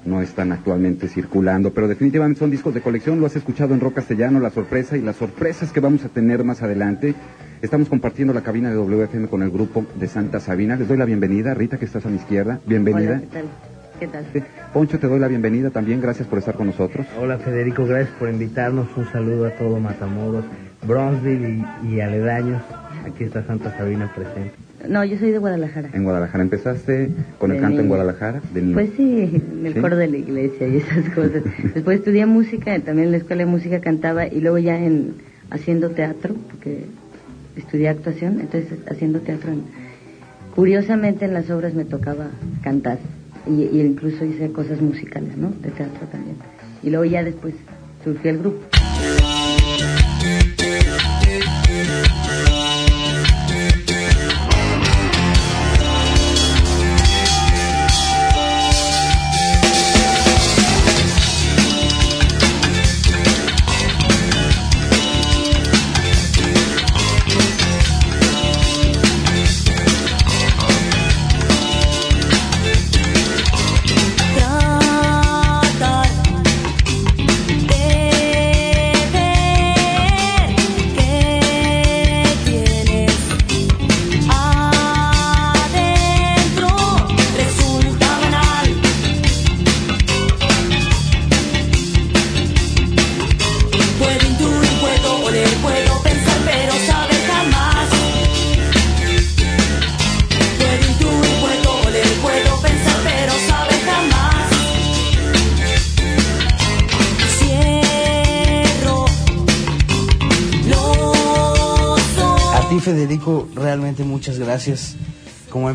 no 0.08 0.22
están 0.22 0.52
actualmente 0.52 1.08
circulando, 1.08 1.74
pero 1.74 1.88
definitivamente 1.88 2.40
son 2.40 2.50
discos 2.50 2.74
de 2.74 2.82
colección, 2.82 3.20
lo 3.20 3.26
has 3.26 3.36
escuchado 3.36 3.74
en 3.74 3.80
rock 3.80 3.96
castellano, 3.96 4.40
la 4.40 4.50
sorpresa 4.50 4.98
y 4.98 5.02
las 5.02 5.18
sorpresas 5.18 5.72
que 5.72 5.80
vamos 5.80 6.04
a 6.06 6.10
tener 6.10 6.44
más 6.44 6.64
adelante. 6.64 7.14
Estamos 7.62 7.90
compartiendo 7.90 8.34
la 8.34 8.42
cabina 8.42 8.70
de 8.70 8.78
WFM 8.78 9.28
con 9.28 9.44
el 9.44 9.52
grupo 9.52 9.86
de 9.96 10.08
Santa 10.08 10.40
Sabina. 10.40 10.76
Les 10.76 10.88
doy 10.88 10.98
la 10.98 11.06
bienvenida, 11.06 11.54
Rita, 11.54 11.78
que 11.78 11.86
estás 11.86 12.06
a 12.06 12.10
mi 12.10 12.18
izquierda. 12.18 12.60
Bienvenida. 12.66 13.12
Hola, 13.12 13.22
¿qué 13.22 13.28
tal? 13.28 13.46
¿Qué 14.00 14.08
tal? 14.08 14.26
Poncho, 14.74 15.00
te 15.00 15.08
doy 15.08 15.20
la 15.20 15.28
bienvenida 15.28 15.72
también, 15.72 16.00
gracias 16.00 16.28
por 16.28 16.40
estar 16.40 16.56
con 16.56 16.68
nosotros. 16.68 17.08
Hola 17.20 17.40
Federico, 17.40 17.86
gracias 17.86 18.16
por 18.18 18.30
invitarnos. 18.30 18.88
Un 18.96 19.12
saludo 19.12 19.48
a 19.48 19.52
todo 19.52 19.80
Matamoros, 19.80 20.46
Bronzeville 20.86 21.66
y, 21.84 21.96
y 21.96 22.02
aledaños. 22.02 22.62
Aquí 23.06 23.24
está 23.24 23.44
Santa 23.44 23.76
Sabina 23.76 24.12
presente. 24.14 24.67
No, 24.88 25.04
yo 25.04 25.18
soy 25.18 25.32
de 25.32 25.40
Guadalajara. 25.40 25.90
En 25.94 26.04
Guadalajara, 26.04 26.44
¿empezaste 26.44 27.10
con 27.40 27.52
el 27.52 27.58
De 27.58 27.62
canto 27.62 27.82
en. 27.82 27.88
Guadalajara? 27.88 28.42
De 28.54 28.62
niño. 28.62 28.74
Pues 28.76 28.90
sí, 28.96 29.42
en 29.52 29.66
el 29.66 29.74
¿Sí? 29.74 29.80
coro 29.80 29.96
de 29.98 30.08
la 30.08 30.18
iglesia 30.18 30.68
y 30.68 30.78
esas 30.78 31.10
cosas. 31.16 31.44
Después 31.74 32.00
estudié 32.00 32.26
música, 32.26 32.78
también 32.80 33.08
en 33.08 33.12
la 33.12 33.18
escuela 33.18 33.44
de 33.44 33.50
música 33.52 33.82
cantaba 33.82 34.28
y 34.28 34.40
luego 34.40 34.58
ya 34.60 34.78
en 34.78 35.16
haciendo 35.50 35.90
teatro, 35.92 36.36
porque 36.52 36.86
estudié 37.56 37.90
actuación, 37.90 38.40
entonces 38.40 38.78
haciendo 38.90 39.20
teatro. 39.22 39.52
en- 39.52 39.64
curiosamente 40.56 41.26
en 41.26 41.34
las 41.34 41.50
obras 41.52 41.74
me 41.76 41.86
tocaba 41.86 42.28
cantar 42.64 42.98
y, 43.48 43.64
y 43.76 43.82
incluso 43.82 44.26
hice 44.26 44.52
cosas 44.52 44.82
musicales, 44.82 45.38
¿no? 45.38 45.50
De 45.62 45.70
teatro 45.72 46.08
también. 46.12 46.36
Y 46.84 46.90
luego 46.90 47.06
ya 47.06 47.24
después 47.24 47.54
surgió 48.04 48.32
el 48.32 48.40
grupo. 48.40 48.60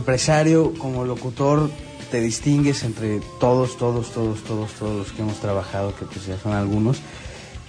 Empresario, 0.03 0.75
como 0.79 1.05
locutor, 1.05 1.71
te 2.11 2.21
distingues 2.21 2.83
entre 2.83 3.21
todos, 3.38 3.79
todos, 3.79 4.12
todos, 4.12 4.43
todos, 4.43 4.73
todos 4.73 4.97
los 4.99 5.12
que 5.12 5.23
hemos 5.23 5.38
trabajado, 5.41 5.95
que 5.95 6.05
pues 6.07 6.27
ya 6.27 6.37
son 6.38 6.55
algunos. 6.55 6.99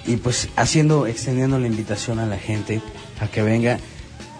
Y 0.07 0.17
pues 0.17 0.49
haciendo, 0.55 1.05
extendiendo 1.05 1.59
la 1.59 1.67
invitación 1.67 2.17
a 2.17 2.25
la 2.25 2.37
gente 2.37 2.81
a 3.21 3.27
que 3.27 3.43
venga, 3.43 3.77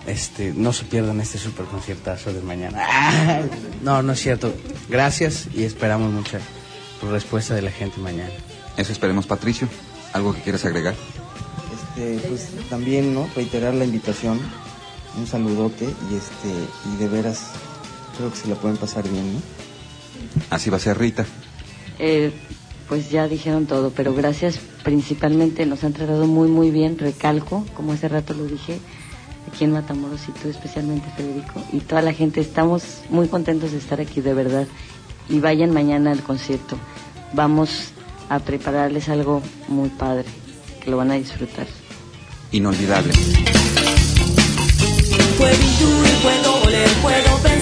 este, 0.08 0.54
no 0.56 0.74
se 0.74 0.86
pierdan 0.86 1.22
este 1.22 1.38
super 1.38 1.66
conciertazo 1.66 2.34
de 2.34 2.42
mañana. 2.42 2.80
¡Ah! 2.82 3.42
No, 3.84 4.02
no 4.02 4.14
es 4.14 4.20
cierto. 4.22 4.54
Gracias 4.90 5.48
y 5.54 5.64
esperamos 5.64 6.12
mucha 6.12 6.40
respuesta 7.12 7.54
de 7.54 7.62
la 7.62 7.72
gente 7.72 8.00
mañana. 8.00 8.32
Eso 8.76 8.92
esperemos, 8.92 9.28
Patricio. 9.28 9.68
¿Algo 10.14 10.34
que 10.34 10.42
quieras 10.42 10.66
agregar? 10.66 10.96
Este, 11.74 12.18
pues 12.28 12.48
también, 12.70 13.14
¿no? 13.14 13.30
Reiterar 13.36 13.74
la 13.74 13.86
invitación, 13.86 14.40
un 15.18 15.28
saludote 15.28 15.86
y 15.86 16.16
este, 16.16 16.50
y 16.94 16.98
de 16.98 17.08
veras 17.08 17.52
creo 18.18 18.32
que 18.32 18.38
se 18.38 18.48
la 18.48 18.56
pueden 18.56 18.78
pasar 18.78 19.08
bien, 19.10 19.34
¿no? 19.34 19.42
Así 20.50 20.70
va 20.70 20.78
a 20.78 20.80
ser 20.80 20.98
Rita. 20.98 21.26
Eh, 22.00 22.32
pues 22.88 23.10
ya 23.10 23.28
dijeron 23.28 23.66
todo, 23.66 23.92
pero 23.92 24.14
gracias 24.14 24.60
principalmente, 24.84 25.66
nos 25.66 25.84
han 25.84 25.94
tratado 25.94 26.28
muy, 26.28 26.48
muy 26.50 26.72
bien, 26.72 26.98
recalco, 26.98 27.66
como 27.76 27.94
hace 27.94 28.08
rato 28.08 28.34
lo 28.34 28.46
dije, 28.46 28.80
aquí 29.48 29.64
en 29.64 29.72
Matamoros 29.72 30.22
y 30.28 30.32
tú 30.34 30.50
especialmente, 30.50 31.08
Federico, 31.16 31.62
y 31.72 31.80
toda 31.80 32.02
la 32.02 32.14
gente, 32.14 32.42
estamos 32.42 33.02
muy 33.10 33.28
contentos 33.28 33.72
de 33.72 33.78
estar 33.78 34.02
aquí, 34.02 34.22
de 34.22 34.34
verdad, 34.34 34.68
y 35.30 35.40
vayan 35.40 35.72
mañana 35.72 36.12
al 36.12 36.22
concierto. 36.22 36.78
Vamos 37.34 37.94
a 38.30 38.40
prepararles 38.40 39.10
algo 39.10 39.42
muy 39.68 39.90
padre, 39.90 40.26
que 40.84 40.92
lo 40.92 40.98
van 40.98 41.12
a 41.12 41.16
disfrutar. 41.16 41.68
Inolvidable. 42.52 43.14
Puedo 45.38 45.54
intuir, 45.54 46.16
puedo 46.22 46.62
oler, 46.64 46.90
puedo 47.02 47.38
pensar, 47.38 47.53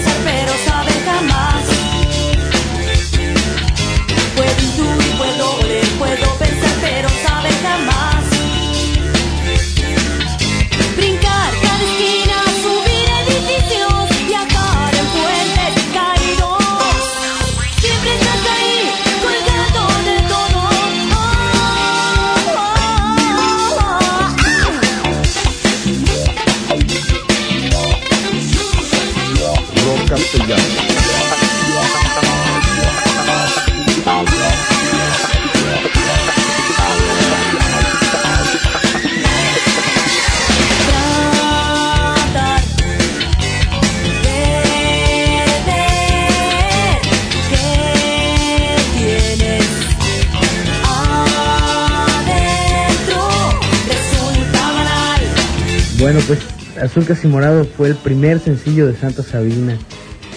puedo 5.98 6.34
oler, 6.34 6.51
Bueno, 56.12 56.26
pues 56.26 56.40
Azul 56.78 57.06
Casi 57.06 57.26
Morado 57.26 57.64
fue 57.64 57.88
el 57.88 57.94
primer 57.94 58.38
sencillo 58.38 58.86
de 58.86 58.94
Santa 58.94 59.22
Sabina. 59.22 59.78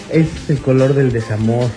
Es 0.09 0.25
el 0.47 0.57
color 0.59 0.93
del 0.93 1.11
desamor, 1.11 1.67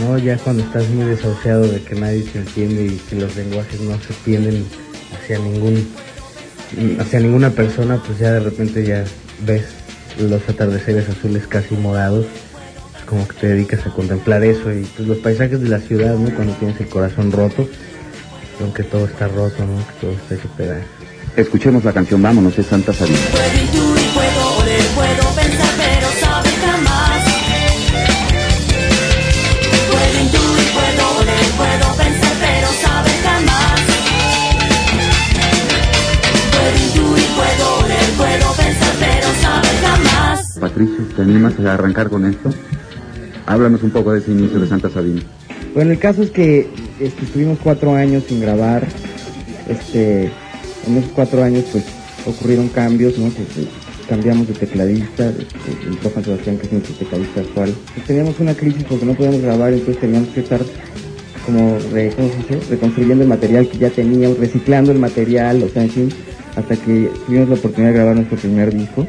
¿no? 0.00 0.18
Ya 0.18 0.36
cuando 0.36 0.64
estás 0.64 0.88
muy 0.88 1.04
desahuciado 1.04 1.68
de 1.68 1.80
que 1.80 1.94
nadie 1.94 2.22
te 2.22 2.40
entiende 2.40 2.86
y 2.86 2.96
que 3.08 3.14
los 3.14 3.36
lenguajes 3.36 3.80
no 3.82 3.96
se 4.00 4.14
tienden 4.24 4.66
hacia 5.14 5.38
ningún 5.38 5.88
hacia 6.98 7.20
ninguna 7.20 7.50
persona, 7.50 8.02
pues 8.04 8.18
ya 8.18 8.32
de 8.32 8.40
repente 8.40 8.84
ya 8.84 9.04
ves 9.46 9.62
los 10.18 10.48
atardeceres 10.48 11.08
azules 11.08 11.46
casi 11.46 11.76
morados, 11.76 12.26
pues 12.90 13.04
como 13.04 13.28
que 13.28 13.34
te 13.34 13.46
dedicas 13.46 13.86
a 13.86 13.90
contemplar 13.90 14.42
eso 14.42 14.72
y 14.72 14.82
pues 14.96 15.06
los 15.06 15.18
paisajes 15.18 15.60
de 15.60 15.68
la 15.68 15.78
ciudad, 15.78 16.16
¿no? 16.16 16.34
Cuando 16.34 16.54
tienes 16.54 16.80
el 16.80 16.88
corazón 16.88 17.30
roto, 17.30 17.68
aunque 18.60 18.82
todo 18.82 19.04
está 19.04 19.28
roto, 19.28 19.64
¿no? 19.64 19.86
Que 19.86 19.92
todo 20.00 20.10
está 20.14 20.34
hecho 20.34 20.48
pedazos. 20.56 20.99
Escuchemos 21.40 21.82
la 21.84 21.92
canción 21.94 22.20
Vámonos, 22.20 22.58
es 22.58 22.66
Santa 22.66 22.92
Sabina. 22.92 23.16
Patricio, 40.60 41.04
¿te 41.16 41.22
animas 41.22 41.58
a 41.58 41.72
arrancar 41.72 42.10
con 42.10 42.26
esto? 42.26 42.50
Háblanos 43.46 43.82
un 43.82 43.90
poco 43.90 44.12
de 44.12 44.18
ese 44.18 44.32
inicio 44.32 44.60
de 44.60 44.68
Santa 44.68 44.90
Sabina. 44.90 45.22
Bueno, 45.74 45.92
el 45.92 45.98
caso 45.98 46.22
es 46.22 46.30
que 46.30 46.68
este, 47.00 47.24
estuvimos 47.24 47.58
cuatro 47.62 47.94
años 47.94 48.24
sin 48.28 48.42
grabar. 48.42 48.86
Este, 49.66 50.30
en 50.86 50.96
esos 50.98 51.10
cuatro 51.12 51.42
años, 51.42 51.64
pues, 51.72 51.84
ocurrieron 52.26 52.68
cambios, 52.68 53.18
¿no? 53.18 53.28
Pues, 53.30 53.48
eh, 53.58 53.68
cambiamos 54.08 54.48
de 54.48 54.54
tecladista, 54.54 55.32
entró 55.86 56.10
Juan 56.10 56.24
Sebastián, 56.24 56.56
que 56.58 56.66
es 56.66 56.72
nuestro 56.72 56.94
tecladista 56.96 57.40
actual. 57.40 57.74
Pues, 57.94 58.06
teníamos 58.06 58.40
una 58.40 58.54
crisis 58.54 58.84
porque 58.84 59.06
no 59.06 59.14
podíamos 59.14 59.40
grabar, 59.42 59.72
entonces 59.72 60.00
teníamos 60.00 60.28
que 60.30 60.40
estar 60.40 60.60
como 61.46 61.78
re- 61.92 62.12
¿cómo 62.16 62.28
se 62.28 62.54
dice? 62.54 62.70
reconstruyendo 62.70 63.22
el 63.22 63.28
material 63.28 63.68
que 63.68 63.78
ya 63.78 63.88
teníamos, 63.90 64.38
reciclando 64.38 64.92
el 64.92 64.98
material, 64.98 65.62
o 65.62 65.68
sea, 65.68 65.82
en 65.82 65.90
fin, 65.90 66.08
hasta 66.56 66.76
que 66.76 67.10
tuvimos 67.26 67.48
la 67.48 67.54
oportunidad 67.54 67.92
de 67.92 67.98
grabar 67.98 68.16
nuestro 68.16 68.36
primer 68.38 68.74
disco, 68.74 69.06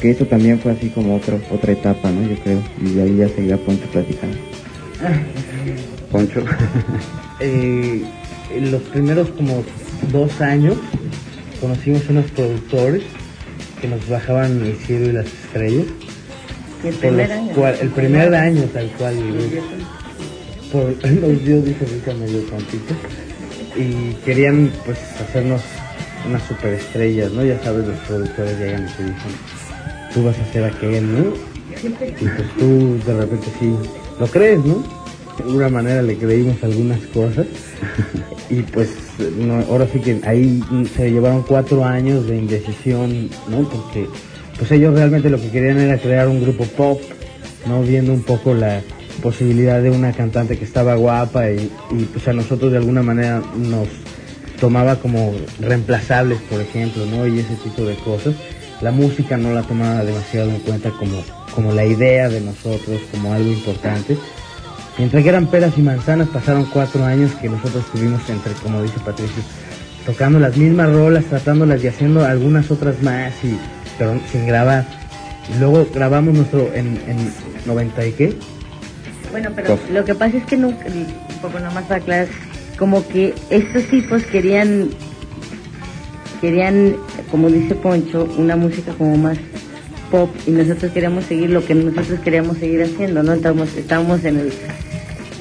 que 0.00 0.10
eso 0.10 0.24
también 0.26 0.58
fue 0.60 0.72
así 0.72 0.88
como 0.90 1.16
otra, 1.16 1.38
otra 1.50 1.72
etapa, 1.72 2.10
¿no? 2.10 2.22
Yo 2.28 2.36
creo, 2.42 2.60
y 2.82 2.94
de 2.94 3.02
ahí 3.02 3.16
ya 3.16 3.28
seguirá 3.28 3.56
Poncho 3.58 3.84
platicando. 3.92 4.36
Poncho. 6.10 6.44
eh, 7.40 8.02
los 8.60 8.82
primeros 8.82 9.28
como 9.30 9.62
dos 10.12 10.40
años 10.40 10.76
conocimos 11.60 12.02
unos 12.08 12.30
productores 12.32 13.02
que 13.80 13.88
nos 13.88 14.06
bajaban 14.08 14.62
el 14.64 14.76
cielo 14.76 15.06
y 15.10 15.12
las 15.12 15.26
estrellas. 15.26 15.86
El 16.84 16.94
primer 16.94 17.32
año. 17.32 17.52
cual- 17.54 17.78
el 17.80 17.88
primer 17.90 18.34
año 18.34 18.62
tal 18.72 18.86
cual. 18.98 19.14
Por 20.72 20.90
los 21.10 21.44
dios 21.44 21.64
Rica 21.64 22.12
medio 22.18 22.40
tontito. 22.42 22.94
Y 23.76 24.14
querían 24.24 24.70
pues 24.84 24.98
hacernos 25.20 25.60
unas 26.28 26.42
superestrellas, 26.44 27.30
¿no? 27.32 27.44
Ya 27.44 27.62
sabes, 27.62 27.86
los 27.86 27.98
productores 28.00 28.58
llegan 28.58 28.84
y 28.84 28.92
te 28.96 29.02
dicen, 29.04 29.16
tú 30.14 30.24
vas 30.24 30.36
a 30.38 30.52
ser 30.52 30.64
aquel, 30.64 31.12
¿no? 31.12 31.34
Y 31.84 31.88
pues 31.90 32.48
tú 32.58 32.98
de 33.06 33.16
repente 33.18 33.46
sí 33.60 33.70
lo 34.18 34.26
crees, 34.26 34.64
¿no? 34.64 34.82
De 35.36 35.44
alguna 35.44 35.68
manera 35.68 36.00
le 36.02 36.16
creímos 36.16 36.56
algunas 36.64 36.98
cosas 37.12 37.46
y 38.50 38.62
pues 38.62 38.88
ahora 39.68 39.86
sí 39.92 40.00
que 40.00 40.20
ahí 40.24 40.62
se 40.94 41.10
llevaron 41.10 41.42
cuatro 41.42 41.84
años 41.84 42.26
de 42.26 42.36
indecisión, 42.36 43.30
¿no? 43.48 43.68
Porque 43.68 44.06
pues 44.58 44.70
ellos 44.72 44.94
realmente 44.94 45.30
lo 45.30 45.40
que 45.40 45.50
querían 45.50 45.78
era 45.78 45.98
crear 45.98 46.28
un 46.28 46.42
grupo 46.42 46.64
pop, 46.64 47.00
¿no? 47.66 47.82
Viendo 47.82 48.12
un 48.12 48.22
poco 48.22 48.54
la 48.54 48.80
posibilidad 49.22 49.82
de 49.82 49.90
una 49.90 50.12
cantante 50.12 50.58
que 50.58 50.64
estaba 50.64 50.94
guapa 50.94 51.50
y, 51.50 51.70
y, 51.90 52.04
pues 52.04 52.26
a 52.28 52.32
nosotros 52.32 52.70
de 52.70 52.78
alguna 52.78 53.02
manera 53.02 53.42
nos 53.56 53.88
tomaba 54.60 54.96
como 54.96 55.34
reemplazables, 55.60 56.38
por 56.50 56.60
ejemplo, 56.60 57.04
¿no? 57.06 57.26
Y 57.26 57.40
ese 57.40 57.54
tipo 57.56 57.82
de 57.82 57.94
cosas. 57.96 58.34
La 58.80 58.90
música 58.90 59.36
no 59.36 59.52
la 59.52 59.62
tomaba 59.62 60.04
demasiado 60.04 60.50
en 60.50 60.58
cuenta 60.58 60.90
como, 60.90 61.22
como 61.54 61.72
la 61.72 61.84
idea 61.86 62.28
de 62.28 62.40
nosotros, 62.40 63.00
como 63.10 63.32
algo 63.32 63.50
importante. 63.50 64.16
Mientras 64.98 65.22
que 65.22 65.28
eran 65.28 65.46
peras 65.46 65.76
y 65.76 65.82
manzanas, 65.82 66.28
pasaron 66.28 66.64
cuatro 66.66 67.04
años 67.04 67.32
que 67.34 67.48
nosotros 67.48 67.84
estuvimos 67.84 68.28
entre, 68.30 68.52
como 68.54 68.82
dice 68.82 68.98
Patricio, 69.04 69.42
tocando 70.06 70.38
las 70.38 70.56
mismas 70.56 70.90
rolas, 70.90 71.24
tratándolas 71.26 71.84
y 71.84 71.88
haciendo 71.88 72.24
algunas 72.24 72.70
otras 72.70 73.02
más, 73.02 73.32
y, 73.44 73.58
pero 73.98 74.18
sin 74.32 74.46
grabar. 74.46 74.86
Y 75.54 75.58
luego 75.58 75.86
grabamos 75.92 76.34
nuestro 76.34 76.72
en, 76.74 76.98
en 77.06 77.32
90 77.66 78.06
y 78.06 78.12
qué? 78.12 78.36
Bueno, 79.30 79.50
pero 79.54 79.78
lo 79.92 80.04
que 80.04 80.14
pasa 80.14 80.38
es 80.38 80.44
que 80.44 80.56
nunca, 80.56 80.86
un 80.86 81.40
poco 81.42 81.58
nomás 81.60 81.84
para 81.84 82.00
aclarar, 82.00 82.28
como 82.78 83.06
que 83.06 83.34
estos 83.50 83.84
tipos 83.84 84.22
querían, 84.24 84.88
querían, 86.40 86.96
como 87.30 87.50
dice 87.50 87.74
Poncho, 87.74 88.26
una 88.38 88.56
música 88.56 88.92
como 88.96 89.16
más 89.18 89.36
pop 90.10 90.30
y 90.46 90.52
nosotros 90.52 90.92
queríamos 90.92 91.24
seguir 91.24 91.50
lo 91.50 91.64
que 91.64 91.74
nosotros 91.74 92.20
queríamos 92.20 92.58
seguir 92.58 92.82
haciendo, 92.82 93.22
¿no? 93.22 93.34
Estábamos, 93.34 93.74
estábamos 93.76 94.24
en 94.24 94.38
el 94.38 94.52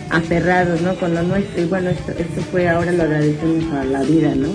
aferrados, 0.10 0.82
¿no? 0.82 0.96
Con 0.96 1.14
lo 1.14 1.24
nuestro 1.24 1.62
y 1.62 1.66
bueno, 1.66 1.90
esto, 1.90 2.12
esto 2.12 2.42
fue 2.52 2.68
ahora 2.68 2.92
lo 2.92 3.04
agradecemos 3.04 3.72
a 3.74 3.84
la 3.84 4.04
vida, 4.04 4.34
¿no? 4.36 4.50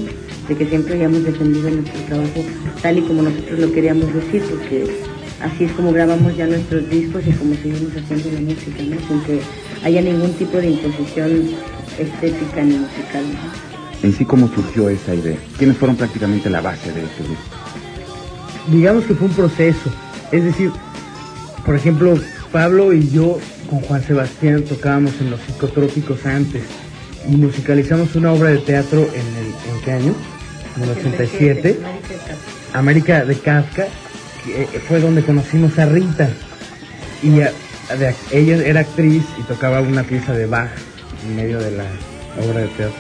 De 0.48 0.56
que 0.56 0.66
siempre 0.66 0.94
hayamos 0.94 1.24
defendido 1.24 1.70
nuestro 1.70 2.00
trabajo 2.02 2.44
tal 2.82 2.98
y 2.98 3.02
como 3.02 3.22
nosotros 3.22 3.58
lo 3.58 3.72
queríamos 3.72 4.12
decir, 4.12 4.42
porque 4.50 4.86
así 5.42 5.64
es 5.64 5.72
como 5.72 5.92
grabamos 5.92 6.36
ya 6.36 6.46
nuestros 6.46 6.88
discos 6.88 7.22
y 7.26 7.32
como 7.32 7.54
seguimos 7.54 7.96
haciendo 7.96 8.32
la 8.32 8.40
música, 8.40 8.82
¿no? 8.82 9.08
Sin 9.08 9.20
que 9.22 9.40
haya 9.84 10.02
ningún 10.02 10.32
tipo 10.34 10.58
de 10.58 10.70
imposición 10.70 11.50
estética 11.98 12.62
ni 12.62 12.76
musical, 12.76 13.24
¿no? 13.24 13.70
En 14.02 14.12
sí, 14.14 14.24
¿cómo 14.24 14.48
surgió 14.48 14.88
esa 14.88 15.14
idea? 15.14 15.36
¿Quiénes 15.58 15.76
fueron 15.76 15.96
prácticamente 15.96 16.48
la 16.48 16.62
base 16.62 16.90
de 16.92 17.04
este 17.04 17.22
grupo? 17.22 17.60
digamos 18.70 19.04
que 19.04 19.14
fue 19.14 19.28
un 19.28 19.34
proceso. 19.34 19.90
Es 20.32 20.44
decir, 20.44 20.70
por 21.64 21.76
ejemplo, 21.76 22.18
Pablo 22.52 22.92
y 22.92 23.08
yo 23.10 23.38
con 23.70 23.80
Juan 23.80 24.02
Sebastián 24.02 24.64
tocábamos 24.64 25.12
en 25.20 25.30
los 25.30 25.40
psicotrópicos 25.40 26.26
antes 26.26 26.62
y 27.28 27.37
musicalizamos 27.37 28.14
una 28.16 28.33
obra 28.33 28.50
de 28.50 28.59
teatro 28.59 29.02
en 29.02 29.37
el 29.37 29.46
¿en 29.46 29.80
qué 29.85 29.92
año? 29.92 30.14
En 30.76 30.83
el 30.83 30.90
87. 30.90 31.78
América 32.72 33.24
de 33.24 33.35
Kafka, 33.37 33.87
que 34.44 34.62
eh, 34.62 34.66
fue 34.88 35.00
donde 35.00 35.22
conocimos 35.22 35.78
a 35.78 35.87
Rita. 35.87 36.28
Y 37.22 37.40
a- 37.40 37.52
de- 37.96 38.14
ella 38.33 38.56
era 38.64 38.80
actriz 38.80 39.22
y 39.38 39.42
tocaba 39.42 39.80
una 39.80 40.02
pieza 40.04 40.33
de 40.33 40.46
Bach 40.46 40.70
en 41.26 41.37
medio 41.37 41.59
de 41.61 41.72
la 41.72 41.85
obra 42.44 42.61
de 42.61 42.68
teatro. 42.68 42.94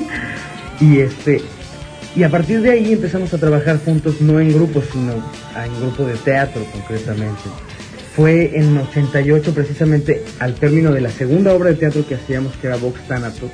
y 0.80 0.98
este 1.00 1.42
y 2.16 2.22
a 2.24 2.28
partir 2.28 2.60
de 2.60 2.70
ahí 2.70 2.92
empezamos 2.92 3.32
a 3.34 3.38
trabajar 3.38 3.78
juntos, 3.84 4.20
no 4.20 4.40
en 4.40 4.52
grupos, 4.52 4.84
sino 4.92 5.12
en 5.12 5.80
grupo 5.80 6.04
de 6.04 6.14
teatro 6.14 6.62
concretamente. 6.72 7.40
Fue 8.20 8.50
en 8.54 8.76
88 8.76 9.54
precisamente 9.54 10.22
al 10.40 10.54
término 10.54 10.92
de 10.92 11.00
la 11.00 11.08
segunda 11.08 11.54
obra 11.54 11.70
de 11.70 11.76
teatro 11.76 12.06
que 12.06 12.16
hacíamos, 12.16 12.54
que 12.58 12.66
era 12.66 12.76
Vox 12.76 13.00
Thanatos, 13.08 13.50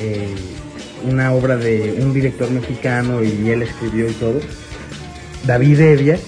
eh, 0.00 0.34
una 1.06 1.34
obra 1.34 1.58
de 1.58 1.98
un 2.00 2.14
director 2.14 2.50
mexicano 2.50 3.22
y 3.22 3.50
él 3.50 3.60
escribió 3.60 4.08
y 4.08 4.14
todo, 4.14 4.40
David 5.46 5.78
Evia, 5.78 6.18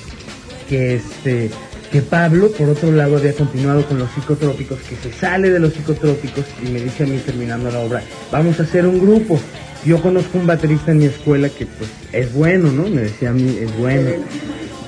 que 0.69 0.97
este 0.97 1.51
que 1.91 2.03
Pablo 2.03 2.51
por 2.51 2.69
otro 2.69 2.93
lado 2.93 3.17
había 3.17 3.33
continuado 3.33 3.87
con 3.87 3.99
los 3.99 4.11
psicotrópicos, 4.11 4.81
que 4.81 4.97
se 4.97 5.11
sale 5.11 5.49
de 5.49 5.59
los 5.59 5.73
psicotrópicos 5.73 6.45
y 6.63 6.69
me 6.69 6.83
dice 6.83 7.05
a 7.05 7.07
mí 7.07 7.17
terminando 7.25 7.71
la 7.71 7.79
obra, 7.79 8.03
vamos 8.31 8.61
a 8.61 8.65
hacer 8.65 8.85
un 8.85 9.01
grupo. 9.01 9.41
Yo 9.87 10.03
conozco 10.03 10.37
un 10.37 10.47
baterista 10.47 10.93
en 10.93 10.99
mi 10.99 11.07
escuela 11.07 11.49
que 11.49 11.65
pues 11.65 11.89
es 12.13 12.31
bueno, 12.31 12.71
¿no? 12.71 12.91
Me 12.91 13.01
decía 13.01 13.31
a 13.31 13.33
mí, 13.33 13.57
es 13.59 13.75
bueno, 13.79 14.11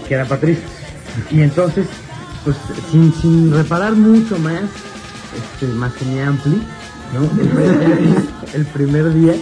que 0.06 0.12
era 0.12 0.26
Patricio. 0.26 0.64
Y 1.30 1.40
entonces, 1.40 1.86
pues 2.44 2.56
sin, 2.90 3.12
sin 3.14 3.52
reparar 3.52 3.94
mucho 3.94 4.38
más, 4.38 4.62
este, 5.52 5.66
más 5.74 5.92
que 5.94 6.04
mi 6.06 6.20
ampli, 6.20 6.62
¿no? 7.14 7.22
El, 8.54 8.66
primer- 8.66 9.12
día 9.14 9.34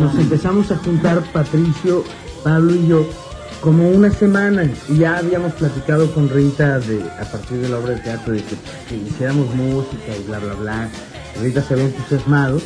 nos 0.00 0.14
empezamos 0.16 0.70
a 0.70 0.76
juntar 0.78 1.22
Patricio, 1.32 2.04
Pablo 2.42 2.74
y 2.74 2.86
yo 2.86 3.06
como 3.60 3.88
una 3.88 4.10
semana 4.10 4.64
y 4.88 4.98
ya 4.98 5.16
habíamos 5.18 5.52
platicado 5.54 6.12
con 6.12 6.28
Rita 6.28 6.78
de, 6.80 7.02
a 7.20 7.24
partir 7.24 7.58
de 7.58 7.68
la 7.68 7.78
obra 7.78 7.94
de 7.94 8.00
teatro 8.00 8.34
de 8.34 8.42
que, 8.42 8.56
que 8.88 8.96
hiciéramos 8.96 9.54
música 9.54 10.14
y 10.20 10.24
bla 10.26 10.38
bla 10.38 10.54
bla. 10.54 10.88
Rita 11.40 11.62
se 11.62 11.74
había 11.74 11.86
entusiasmado 11.86 12.60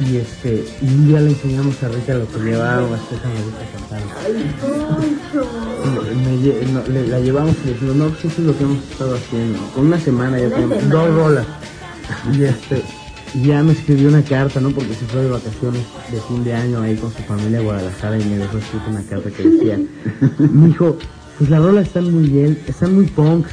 y 0.00 0.16
este 0.16 0.64
y 0.80 0.86
un 0.86 1.08
día 1.08 1.20
le 1.20 1.30
enseñamos 1.30 1.82
a 1.82 1.88
Rita 1.88 2.14
lo 2.14 2.28
que 2.28 2.38
llevábamos 2.40 2.98
a 3.00 3.88
cantando. 3.88 4.14
Me 6.24 6.36
lle- 6.38 6.66
no, 6.72 6.82
la 7.10 7.20
llevamos 7.20 7.56
y 7.62 7.66
le 7.66 7.72
dijimos, 7.74 7.96
no, 7.96 8.08
pues 8.08 8.24
eso 8.26 8.40
es 8.42 8.46
lo 8.46 8.56
que 8.58 8.64
hemos 8.64 8.84
estado 8.90 9.14
haciendo. 9.16 9.58
Con 9.74 9.86
una 9.86 9.98
semana 10.00 10.38
ya 10.38 10.48
tenemos 10.50 10.88
dos 10.88 11.14
rolas. 11.14 11.46
Y 12.32 12.44
este, 12.44 12.82
ya 13.42 13.62
me 13.62 13.72
escribió 13.72 14.08
una 14.08 14.22
carta, 14.22 14.60
¿no? 14.60 14.70
Porque 14.70 14.94
se 14.94 15.04
fue 15.06 15.22
de 15.22 15.30
vacaciones 15.30 15.82
de 16.10 16.20
fin 16.22 16.44
de 16.44 16.54
año 16.54 16.80
ahí 16.80 16.96
con 16.96 17.12
su 17.12 17.22
familia 17.22 17.58
a 17.58 17.62
Guadalajara 17.62 18.18
y 18.18 18.24
me 18.24 18.38
dejó 18.38 18.58
escrita 18.58 18.86
una 18.88 19.02
carta 19.02 19.30
que 19.30 19.42
decía, 19.42 19.78
mi 20.38 20.70
hijo, 20.70 20.96
pues 21.38 21.50
las 21.50 21.60
rolas 21.62 21.86
están 21.86 22.12
muy 22.12 22.28
bien, 22.28 22.58
están 22.66 22.94
muy 22.94 23.06
punks, 23.06 23.50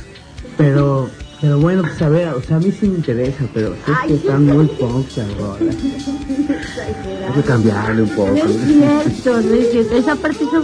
pero, 0.57 1.09
pero 1.45 1.59
bueno, 1.59 1.83
pues 1.83 2.01
a 2.01 2.09
ver, 2.09 2.29
o 2.29 2.41
sea, 2.41 2.57
a 2.57 2.59
mí 2.59 2.71
sí 2.71 2.87
me 2.87 2.95
interesa, 2.95 3.45
pero 3.53 3.75
sí 3.85 3.91
es 3.91 4.07
que 4.07 4.13
están 4.15 4.47
muy 4.47 4.65
punks 4.65 5.15
rolas. 5.37 5.75
Hay 7.27 7.33
que 7.35 7.41
cambiarle 7.47 8.01
un 8.01 8.09
poco. 8.09 8.31
No 8.31 8.35
es 8.35 9.13
cierto, 9.13 9.41
no 9.41 9.53
es 9.53 9.69
cierto. 9.69 9.95
Esa 9.95 10.15
parte 10.15 10.43
eso, 10.43 10.63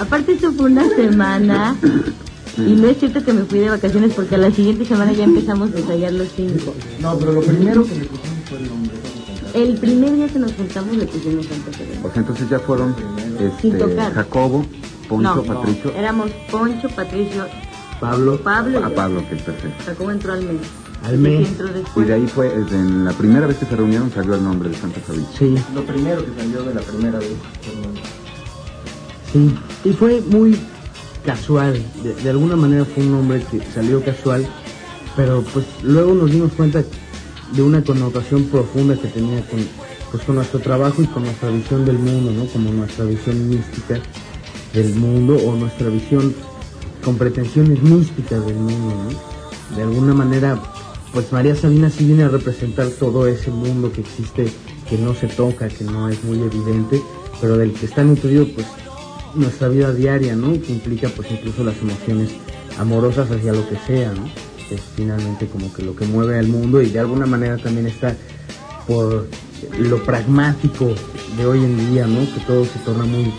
aparte 0.00 0.32
eso 0.32 0.50
fue 0.50 0.66
una 0.66 0.88
semana 0.96 1.76
y 2.56 2.72
no 2.72 2.88
es 2.88 2.98
cierto 2.98 3.24
que 3.24 3.32
me 3.32 3.44
fui 3.44 3.60
de 3.60 3.68
vacaciones 3.68 4.14
porque 4.14 4.34
a 4.34 4.38
la 4.38 4.50
siguiente 4.50 4.84
semana 4.84 5.12
ya 5.12 5.22
empezamos 5.22 5.72
a 5.72 5.78
ensayar 5.78 6.12
los 6.12 6.26
cinco. 6.34 6.74
No, 7.00 7.16
pero 7.16 7.30
lo 7.30 7.42
primero 7.42 7.84
que 7.84 7.94
le 7.94 8.06
pusimos 8.06 8.48
fue 8.48 8.58
el 8.58 8.68
nombre. 8.68 8.96
El 9.54 9.74
primer 9.76 10.12
día 10.12 10.26
que 10.26 10.40
nos 10.40 10.52
juntamos 10.54 10.96
le 10.96 11.06
pusimos 11.06 11.46
Santa 11.46 11.70
Teresa. 11.70 12.00
O 12.02 12.10
sea, 12.10 12.20
entonces 12.20 12.50
ya 12.50 12.58
fueron 12.58 12.96
Sin 13.60 13.76
este, 13.76 13.78
tocar. 13.78 14.12
Jacobo, 14.12 14.66
Poncho, 15.08 15.36
no, 15.36 15.42
Patricio. 15.44 15.92
éramos 15.94 16.32
Poncho, 16.50 16.88
Patricio, 16.88 17.46
Pablo. 18.00 18.38
Pablo 18.40 18.80
y 18.80 18.82
A 18.82 18.88
yo. 18.88 18.94
Pablo, 18.94 19.20
ok, 19.20 19.28
perfecto. 19.28 19.84
Jacobo 19.84 20.10
entró 20.10 20.32
al 20.32 20.42
mes. 20.42 20.56
Al 21.04 21.18
mes. 21.18 21.48
Y 21.96 22.00
de 22.00 22.14
ahí 22.14 22.26
fue, 22.26 22.48
desde 22.48 22.76
en 22.76 23.04
la 23.04 23.12
primera 23.12 23.46
vez 23.46 23.58
que 23.58 23.66
se 23.66 23.76
reunieron 23.76 24.10
salió 24.12 24.34
el 24.34 24.42
nombre 24.44 24.68
de 24.70 24.76
Santa 24.76 25.00
Sabina. 25.06 25.26
Sí, 25.38 25.54
Lo 25.74 25.82
primero 25.84 26.24
que 26.24 26.40
salió 26.40 26.62
de 26.62 26.74
la 26.74 26.80
primera 26.80 27.18
vez. 27.18 27.28
sí. 29.32 29.54
Y 29.84 29.92
fue 29.92 30.20
muy 30.20 30.58
casual. 31.24 31.80
De, 32.02 32.14
de 32.14 32.30
alguna 32.30 32.56
manera 32.56 32.84
fue 32.84 33.04
un 33.04 33.12
nombre 33.12 33.42
que 33.50 33.60
salió 33.74 34.02
casual, 34.04 34.46
pero 35.14 35.42
pues 35.52 35.64
luego 35.82 36.14
nos 36.14 36.30
dimos 36.30 36.52
cuenta 36.52 36.82
de 37.52 37.62
una 37.62 37.82
connotación 37.84 38.44
profunda 38.44 38.96
que 38.96 39.08
tenía 39.08 39.40
con, 39.48 39.60
pues, 40.10 40.24
con 40.24 40.34
nuestro 40.36 40.58
trabajo 40.60 41.02
y 41.02 41.06
con 41.06 41.22
nuestra 41.24 41.50
visión 41.50 41.84
del 41.84 41.98
mundo, 41.98 42.32
¿no? 42.32 42.46
Como 42.46 42.72
nuestra 42.72 43.04
visión 43.04 43.48
mística 43.48 44.00
del 44.72 44.94
mundo 44.96 45.36
o 45.36 45.54
nuestra 45.54 45.88
visión 45.88 46.34
con 47.06 47.16
pretensiones 47.16 47.80
místicas 47.84 48.44
del 48.44 48.56
mundo, 48.56 48.92
¿no? 49.04 49.76
De 49.76 49.82
alguna 49.84 50.12
manera, 50.12 50.60
pues 51.12 51.30
María 51.30 51.54
Sabina 51.54 51.88
sí 51.88 52.04
viene 52.04 52.24
a 52.24 52.28
representar 52.28 52.88
todo 52.88 53.28
ese 53.28 53.52
mundo 53.52 53.92
que 53.92 54.00
existe, 54.00 54.48
que 54.90 54.98
no 54.98 55.14
se 55.14 55.28
toca, 55.28 55.68
que 55.68 55.84
no 55.84 56.08
es 56.08 56.24
muy 56.24 56.40
evidente, 56.40 57.00
pero 57.40 57.56
del 57.58 57.72
que 57.74 57.86
está 57.86 58.02
nutrido, 58.02 58.44
pues, 58.52 58.66
nuestra 59.36 59.68
vida 59.68 59.92
diaria, 59.92 60.34
¿no? 60.34 60.60
Que 60.60 60.72
implica, 60.72 61.08
pues, 61.10 61.30
incluso 61.30 61.62
las 61.62 61.76
emociones 61.78 62.30
amorosas 62.76 63.30
hacia 63.30 63.52
lo 63.52 63.68
que 63.68 63.76
sea, 63.86 64.12
¿no? 64.12 64.24
Es 64.68 64.80
finalmente 64.96 65.46
como 65.46 65.72
que 65.72 65.84
lo 65.84 65.94
que 65.94 66.06
mueve 66.06 66.40
al 66.40 66.48
mundo 66.48 66.82
y 66.82 66.90
de 66.90 66.98
alguna 66.98 67.26
manera 67.26 67.56
también 67.56 67.86
está 67.86 68.16
por 68.88 69.28
lo 69.78 70.02
pragmático 70.02 70.92
de 71.36 71.46
hoy 71.46 71.64
en 71.64 71.76
día, 71.90 72.06
¿no? 72.06 72.20
Que 72.20 72.40
todo 72.46 72.64
se 72.64 72.78
torna 72.80 73.04
muy, 73.04 73.32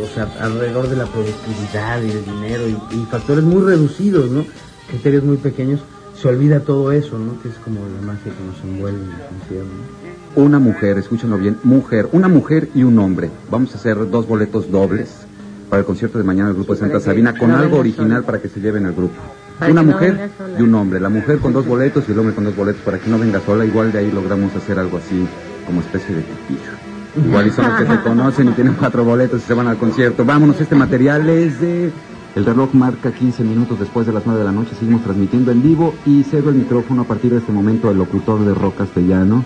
o 0.00 0.14
sea, 0.14 0.28
alrededor 0.40 0.88
de 0.88 0.96
la 0.96 1.06
productividad 1.06 2.02
y 2.02 2.10
el 2.10 2.24
dinero 2.24 2.62
y, 2.68 2.96
y 2.96 3.06
factores 3.10 3.44
muy 3.44 3.62
reducidos, 3.62 4.30
¿no? 4.30 4.44
Criterios 4.88 5.24
muy 5.24 5.36
pequeños, 5.36 5.80
se 6.14 6.28
olvida 6.28 6.60
todo 6.60 6.92
eso, 6.92 7.18
¿no? 7.18 7.40
Que 7.42 7.48
es 7.48 7.54
como 7.56 7.80
la 7.80 8.06
magia 8.06 8.32
que 8.32 8.44
nos 8.44 8.60
envuelve 8.62 9.00
y 9.00 9.06
nos 9.06 9.42
encierra, 9.42 9.64
¿no? 9.66 10.42
Una 10.42 10.58
mujer, 10.58 10.96
escúchenlo 10.96 11.36
bien, 11.36 11.58
mujer, 11.62 12.08
una 12.12 12.28
mujer 12.28 12.70
y 12.74 12.84
un 12.84 12.98
hombre. 12.98 13.30
Vamos 13.50 13.74
a 13.74 13.78
hacer 13.78 14.10
dos 14.10 14.26
boletos 14.26 14.70
dobles 14.70 15.26
para 15.68 15.80
el 15.80 15.86
concierto 15.86 16.16
de 16.16 16.24
mañana 16.24 16.48
del 16.48 16.56
grupo 16.56 16.72
de 16.72 16.80
Santa 16.80 17.00
Sabina 17.00 17.36
con 17.36 17.50
no 17.50 17.58
algo 17.58 17.78
original 17.78 18.18
sola. 18.18 18.26
para 18.26 18.40
que 18.40 18.48
se 18.48 18.60
lleven 18.60 18.86
al 18.86 18.94
grupo. 18.94 19.14
Para 19.58 19.72
una 19.72 19.82
no 19.82 19.92
mujer 19.92 20.30
y 20.58 20.62
un 20.62 20.74
hombre. 20.74 21.00
La 21.00 21.10
mujer 21.10 21.38
con 21.38 21.52
dos 21.52 21.66
boletos 21.66 22.04
y 22.08 22.12
el 22.12 22.18
hombre 22.18 22.34
con 22.34 22.44
dos 22.44 22.56
boletos 22.56 22.80
para 22.82 22.98
que 22.98 23.10
no 23.10 23.18
venga 23.18 23.40
sola. 23.40 23.66
Igual 23.66 23.92
de 23.92 23.98
ahí 23.98 24.10
logramos 24.10 24.54
hacer 24.56 24.78
algo 24.78 24.96
así 24.96 25.26
como 25.66 25.80
especie 25.80 26.14
de 26.14 26.22
pipillo. 26.22 26.91
Igual 27.16 27.46
y 27.46 27.50
son 27.50 27.68
los 27.68 27.80
que 27.80 27.86
se 27.86 28.00
conocen 28.02 28.48
y 28.48 28.52
tienen 28.52 28.74
cuatro 28.74 29.04
boletos 29.04 29.42
y 29.42 29.44
se 29.44 29.54
van 29.54 29.68
al 29.68 29.76
concierto. 29.76 30.24
Vámonos, 30.24 30.60
este 30.60 30.74
material 30.74 31.28
es 31.28 31.60
de... 31.60 31.92
El 32.34 32.46
reloj 32.46 32.72
marca 32.72 33.12
15 33.12 33.44
minutos 33.44 33.78
después 33.78 34.06
de 34.06 34.12
las 34.14 34.24
9 34.24 34.38
de 34.40 34.46
la 34.46 34.52
noche. 34.52 34.70
Seguimos 34.78 35.02
transmitiendo 35.02 35.52
en 35.52 35.62
vivo 35.62 35.94
y 36.06 36.22
cedo 36.22 36.48
el 36.48 36.56
micrófono 36.56 37.02
a 37.02 37.04
partir 37.04 37.30
de 37.30 37.38
este 37.38 37.52
momento 37.52 37.90
al 37.90 37.98
locutor 37.98 38.42
de 38.42 38.54
rock 38.54 38.78
castellano. 38.78 39.44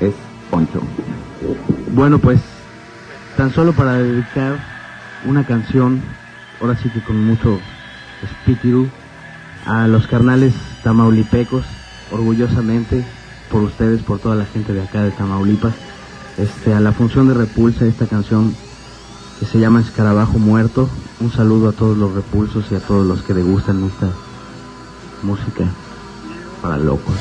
Es 0.00 0.14
Poncho. 0.50 0.80
Bueno, 1.92 2.18
pues 2.18 2.40
tan 3.36 3.52
solo 3.52 3.74
para 3.74 3.94
dedicar 3.94 4.56
una 5.26 5.44
canción, 5.44 6.00
ahora 6.60 6.76
sí 6.76 6.88
que 6.88 7.02
con 7.02 7.22
mucho 7.22 7.60
espíritu, 8.22 8.88
a 9.66 9.86
los 9.86 10.06
carnales 10.06 10.54
tamaulipecos, 10.82 11.66
orgullosamente 12.10 13.04
por 13.50 13.62
ustedes, 13.62 14.02
por 14.02 14.18
toda 14.18 14.36
la 14.36 14.46
gente 14.46 14.72
de 14.72 14.82
acá 14.82 15.02
de 15.02 15.10
Tamaulipas, 15.10 15.74
este, 16.38 16.74
a 16.74 16.80
la 16.80 16.92
función 16.92 17.28
de 17.28 17.34
Repulsa, 17.34 17.86
esta 17.86 18.06
canción 18.06 18.54
que 19.40 19.46
se 19.46 19.58
llama 19.58 19.80
Escarabajo 19.80 20.38
Muerto. 20.38 20.88
Un 21.20 21.32
saludo 21.32 21.68
a 21.68 21.72
todos 21.72 21.96
los 21.96 22.14
repulsos 22.14 22.66
y 22.70 22.74
a 22.74 22.80
todos 22.80 23.06
los 23.06 23.22
que 23.22 23.34
degustan 23.34 23.84
esta 23.84 24.10
música 25.22 25.64
para 26.62 26.78
locos. 26.78 27.14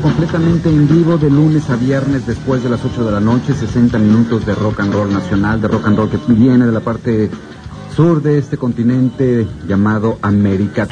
Completamente 0.00 0.70
en 0.70 0.88
vivo 0.88 1.18
de 1.18 1.30
lunes 1.30 1.68
a 1.68 1.76
viernes 1.76 2.26
después 2.26 2.62
de 2.62 2.70
las 2.70 2.82
8 2.84 3.04
de 3.04 3.12
la 3.12 3.20
noche, 3.20 3.52
60 3.52 3.98
minutos 3.98 4.44
de 4.46 4.54
rock 4.54 4.80
and 4.80 4.92
roll 4.92 5.12
nacional, 5.12 5.60
de 5.60 5.68
rock 5.68 5.86
and 5.86 5.96
roll 5.96 6.10
que 6.10 6.18
viene 6.28 6.64
de 6.64 6.72
la 6.72 6.80
parte 6.80 7.30
sur 7.94 8.22
de 8.22 8.38
este 8.38 8.56
continente 8.56 9.46
llamado 9.68 10.18
América. 10.22 10.88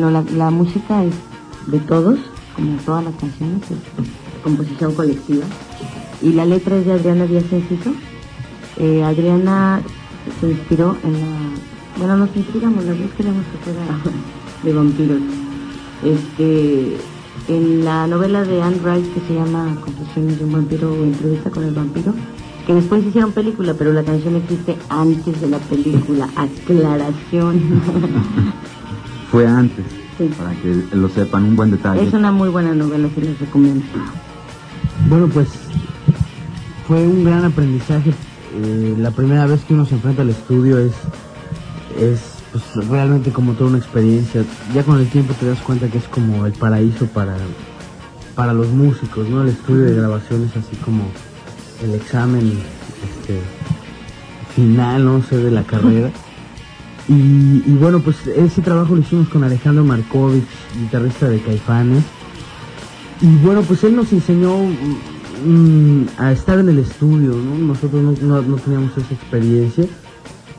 Bueno, 0.00 0.24
la, 0.36 0.50
música 0.50 1.04
es 1.04 1.14
de 1.66 1.78
todos, 1.80 2.18
como 2.56 2.76
todas 2.86 3.04
las 3.04 3.14
canciones, 3.16 3.62
es 3.70 4.42
composición 4.42 4.94
colectiva. 4.94 5.44
Y 6.22 6.32
la 6.32 6.46
letra 6.46 6.76
es 6.76 6.86
de 6.86 6.92
Adriana 6.92 7.26
Díaz 7.26 7.52
Enciso. 7.52 7.92
Eh, 8.78 9.02
Adriana 9.02 9.80
se 10.40 10.50
inspiró 10.50 10.96
en 11.04 11.12
la... 11.12 11.26
Bueno, 11.98 12.16
nos 12.16 12.34
inspiramos, 12.34 12.86
dos 12.86 12.96
queríamos 13.16 13.44
que 13.46 13.58
fuera 13.58 13.80
de 14.62 14.72
vampiros. 14.72 15.20
Este, 16.02 16.96
en 17.48 17.84
la 17.84 18.06
novela 18.06 18.44
de 18.44 18.62
Anne 18.62 18.78
Rice 18.82 19.10
que 19.12 19.20
se 19.26 19.34
llama 19.34 19.76
Confesiones 19.82 20.38
de 20.38 20.44
un 20.44 20.52
vampiro 20.52 20.92
o 20.92 21.04
Entrevista 21.04 21.50
con 21.50 21.64
el 21.64 21.74
vampiro, 21.74 22.14
que 22.66 22.74
después 22.74 23.04
hicieron 23.04 23.32
película, 23.32 23.74
pero 23.74 23.92
la 23.92 24.02
canción 24.02 24.36
existe 24.36 24.76
antes 24.88 25.40
de 25.40 25.48
la 25.48 25.58
película. 25.58 26.28
Aclaración. 26.36 27.82
Fue 29.30 29.46
antes, 29.46 29.84
Sí. 30.18 30.28
para 30.36 30.52
que 30.52 30.96
lo 30.96 31.08
sepan, 31.08 31.44
un 31.44 31.56
buen 31.56 31.70
detalle. 31.70 32.02
Es 32.02 32.12
una 32.12 32.32
muy 32.32 32.48
buena 32.48 32.74
novela, 32.74 33.08
se 33.14 33.20
les 33.20 33.38
recomiendo. 33.38 33.84
Bueno, 35.08 35.28
pues 35.28 35.48
fue 36.86 37.06
un 37.06 37.24
gran 37.24 37.44
aprendizaje. 37.44 38.12
Eh, 38.54 38.96
la 38.98 39.12
primera 39.12 39.46
vez 39.46 39.60
que 39.64 39.74
uno 39.74 39.86
se 39.86 39.94
enfrenta 39.94 40.22
al 40.22 40.30
estudio 40.30 40.78
es, 40.78 40.92
es 41.98 42.20
pues, 42.50 42.88
realmente 42.88 43.30
como 43.30 43.52
toda 43.52 43.70
una 43.70 43.78
experiencia. 43.78 44.44
Ya 44.74 44.82
con 44.82 44.98
el 44.98 45.08
tiempo 45.08 45.32
te 45.38 45.46
das 45.46 45.60
cuenta 45.60 45.88
que 45.88 45.98
es 45.98 46.08
como 46.08 46.44
el 46.46 46.52
paraíso 46.52 47.06
para, 47.06 47.36
para 48.34 48.52
los 48.52 48.68
músicos, 48.68 49.28
¿no? 49.28 49.42
El 49.42 49.50
estudio 49.50 49.84
de 49.84 49.94
grabación 49.94 50.50
es 50.50 50.56
así 50.56 50.76
como 50.84 51.04
el 51.84 51.94
examen 51.94 52.58
este, 53.08 53.40
final, 54.56 55.04
no 55.04 55.22
sé, 55.22 55.36
de 55.38 55.50
la 55.52 55.62
carrera. 55.62 56.10
Y, 57.08 57.72
bueno, 57.80 58.00
pues 58.00 58.24
ese 58.26 58.62
trabajo 58.62 58.94
lo 58.94 59.00
hicimos 59.00 59.28
con 59.28 59.42
Alejandro 59.42 59.84
Markovich, 59.84 60.44
guitarrista 60.80 61.28
de 61.28 61.40
Caifanes. 61.40 62.04
Y 63.20 63.26
bueno, 63.44 63.62
pues 63.62 63.82
él 63.84 63.96
nos 63.96 64.12
enseñó 64.12 64.56
mm, 65.44 66.02
a 66.18 66.30
estar 66.32 66.58
en 66.60 66.68
el 66.68 66.78
estudio, 66.78 67.30
¿no? 67.34 67.58
Nosotros 67.66 68.02
no, 68.02 68.12
no- 68.26 68.42
no 68.42 68.56
teníamos 68.56 68.92
esa 68.96 69.12
experiencia 69.14 69.84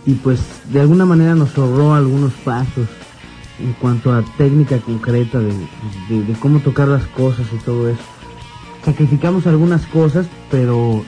y 0.05 0.13
pues 0.15 0.39
de 0.73 0.81
alguna 0.81 1.05
manera 1.05 1.35
nos 1.35 1.55
ahorró 1.57 1.93
algunos 1.93 2.33
pasos 2.43 2.87
en 3.59 3.73
cuanto 3.73 4.11
a 4.13 4.23
técnica 4.37 4.77
concreta 4.79 5.39
de, 5.39 5.53
de- 6.09 6.23
de 6.25 6.33
cómo 6.39 6.59
tocar 6.59 6.87
las 6.87 7.05
cosas 7.07 7.45
y 7.53 7.57
todo 7.63 7.87
eso. 7.87 8.01
Sacrificamos 8.83 9.47
algunas 9.47 9.85
cosas, 9.87 10.27
pero 10.49 11.03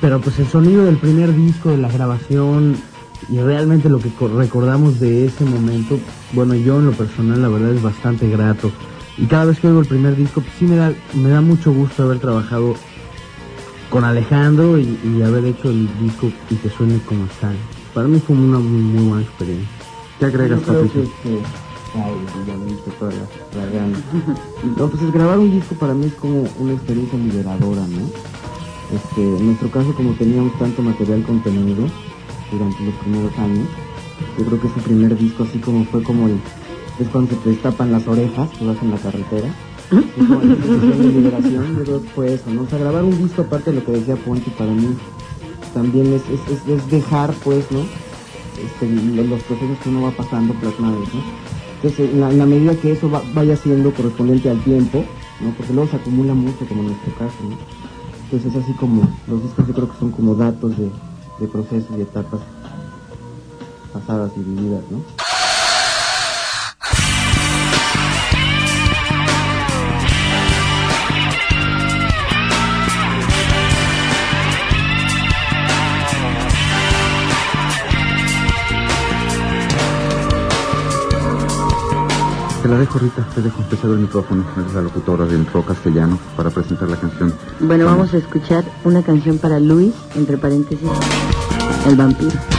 pero 0.00 0.20
pues 0.20 0.38
el 0.38 0.46
sonido 0.46 0.84
del 0.84 0.96
primer 0.98 1.34
disco, 1.34 1.70
de 1.70 1.78
la 1.78 1.90
grabación 1.90 2.76
y 3.28 3.38
realmente 3.38 3.88
lo 3.88 3.98
que 3.98 4.10
co- 4.10 4.28
recordamos 4.28 5.00
de 5.00 5.26
ese 5.26 5.44
momento, 5.44 5.98
bueno, 6.32 6.54
yo 6.54 6.78
en 6.78 6.86
lo 6.86 6.92
personal 6.92 7.42
la 7.42 7.48
verdad 7.48 7.72
es 7.72 7.82
bastante 7.82 8.28
grato. 8.28 8.70
Y 9.18 9.26
cada 9.26 9.46
vez 9.46 9.58
que 9.58 9.66
oigo 9.68 9.80
el 9.80 9.86
primer 9.86 10.14
disco, 10.16 10.40
pues 10.40 10.52
sí 10.58 10.64
me 10.66 10.76
da, 10.76 10.92
me 11.14 11.30
da 11.30 11.40
mucho 11.40 11.72
gusto 11.72 12.02
haber 12.04 12.18
trabajado 12.20 12.74
con 13.90 14.04
Alejandro 14.04 14.78
y, 14.78 14.98
y 15.04 15.22
haber 15.22 15.44
hecho 15.46 15.70
el 15.70 15.88
disco 16.00 16.30
y 16.50 16.54
que 16.56 16.68
suene 16.68 16.98
como 17.06 17.24
está. 17.24 17.50
Para 17.94 18.08
mí 18.08 18.20
fue 18.24 18.36
una 18.36 18.58
muy, 18.58 18.82
muy 18.82 19.04
buena 19.08 19.22
experiencia. 19.22 19.68
¿Qué 20.18 20.26
agregas, 20.26 20.60
Patricio? 20.60 21.02
que- 21.22 21.28
que- 21.30 21.38
ay, 21.94 22.12
ya 22.86 22.92
toda 22.98 23.10
la, 23.12 23.60
la 23.60 23.66
gana. 23.72 23.96
No, 24.76 24.88
pues 24.88 25.02
es 25.02 25.12
grabar 25.12 25.38
un 25.38 25.50
disco 25.50 25.74
para 25.76 25.94
mí 25.94 26.06
es 26.06 26.14
como 26.14 26.44
una 26.58 26.72
experiencia 26.72 27.18
liberadora, 27.18 27.82
¿no? 27.86 28.10
Este, 28.94 29.22
en 29.22 29.46
nuestro 29.46 29.70
caso, 29.70 29.94
como 29.94 30.12
teníamos 30.12 30.56
tanto 30.58 30.82
material 30.82 31.22
contenido 31.22 31.86
durante 32.50 32.84
los 32.84 32.94
primeros 32.96 33.36
años, 33.38 33.66
yo 34.38 34.44
creo 34.44 34.60
que 34.60 34.66
ese 34.68 34.80
primer 34.80 35.18
disco 35.18 35.44
así 35.44 35.58
como 35.58 35.84
fue 35.86 36.02
como 36.02 36.26
el, 36.28 36.38
es 36.98 37.08
cuando 37.08 37.30
se 37.30 37.36
te 37.36 37.50
destapan 37.50 37.92
las 37.92 38.06
orejas, 38.06 38.48
que 38.58 38.64
vas 38.64 38.76
en 38.82 38.90
la 38.90 38.96
carretera, 38.98 39.54
como 40.16 40.40
la 40.40 40.96
de 40.96 41.12
liberación, 41.12 41.76
yo 41.78 41.84
creo 41.84 42.02
que 42.02 42.08
fue 42.10 42.34
eso, 42.34 42.50
¿no? 42.50 42.62
O 42.62 42.66
sea, 42.66 42.78
grabar 42.78 43.04
un 43.04 43.18
disco 43.18 43.42
aparte 43.42 43.70
de 43.70 43.80
lo 43.80 43.84
que 43.86 43.92
decía 43.92 44.16
Ponchi 44.16 44.50
para 44.50 44.72
mí 44.72 44.88
también 45.74 46.06
es, 46.12 46.22
es, 46.30 46.40
es- 46.52 46.68
es 46.68 46.90
dejar 46.90 47.32
pues, 47.44 47.70
¿no? 47.70 47.80
Este, 48.64 48.88
lo- 48.88 49.24
los 49.24 49.42
procesos 49.42 49.78
que 49.82 49.88
uno 49.90 50.02
va 50.02 50.10
pasando 50.12 50.54
plasmados, 50.54 51.06
¿no? 51.14 51.20
Entonces, 51.76 52.10
en 52.10 52.20
la, 52.20 52.30
en 52.30 52.38
la 52.38 52.46
medida 52.46 52.74
que 52.74 52.92
eso 52.92 53.10
va- 53.10 53.22
vaya 53.34 53.54
siendo 53.56 53.90
correspondiente 53.92 54.48
al 54.48 54.58
tiempo, 54.64 55.04
¿no? 55.42 55.50
Porque 55.50 55.74
luego 55.74 55.90
se 55.90 55.96
acumula 55.96 56.32
mucho, 56.34 56.64
como 56.66 56.80
en 56.80 56.86
nuestro 56.88 57.12
caso, 57.18 57.34
¿no? 57.48 57.56
Entonces, 58.24 58.54
es 58.54 58.64
así 58.64 58.72
como, 58.72 59.02
los 59.28 59.42
discos 59.42 59.68
yo 59.68 59.74
creo 59.74 59.88
que 59.90 59.98
son 59.98 60.10
como 60.10 60.34
datos 60.34 60.76
de, 60.78 60.90
de 61.38 61.48
procesos 61.48 61.90
y 61.96 62.02
etapas 62.02 62.40
pasadas 63.92 64.32
y 64.36 64.40
vividas, 64.40 64.84
¿no? 64.90 65.15
Te 82.66 82.72
la 82.72 82.78
dejo, 82.80 82.98
Rita, 82.98 83.24
te 83.32 83.42
dejo. 83.42 83.62
Cedo 83.80 83.94
el 83.94 84.00
micrófono. 84.00 84.44
Eres 84.58 84.74
la 84.74 84.82
locutora 84.82 85.24
del 85.24 85.46
rock 85.46 85.68
castellano 85.68 86.18
para 86.36 86.50
presentar 86.50 86.88
la 86.88 86.96
canción. 86.96 87.32
Bueno, 87.60 87.84
vamos 87.84 88.12
a 88.12 88.16
escuchar 88.16 88.64
una 88.82 89.04
canción 89.04 89.38
para 89.38 89.60
Luis, 89.60 89.94
entre 90.16 90.36
paréntesis, 90.36 90.88
El 91.86 91.94
vampiro. 91.94 92.55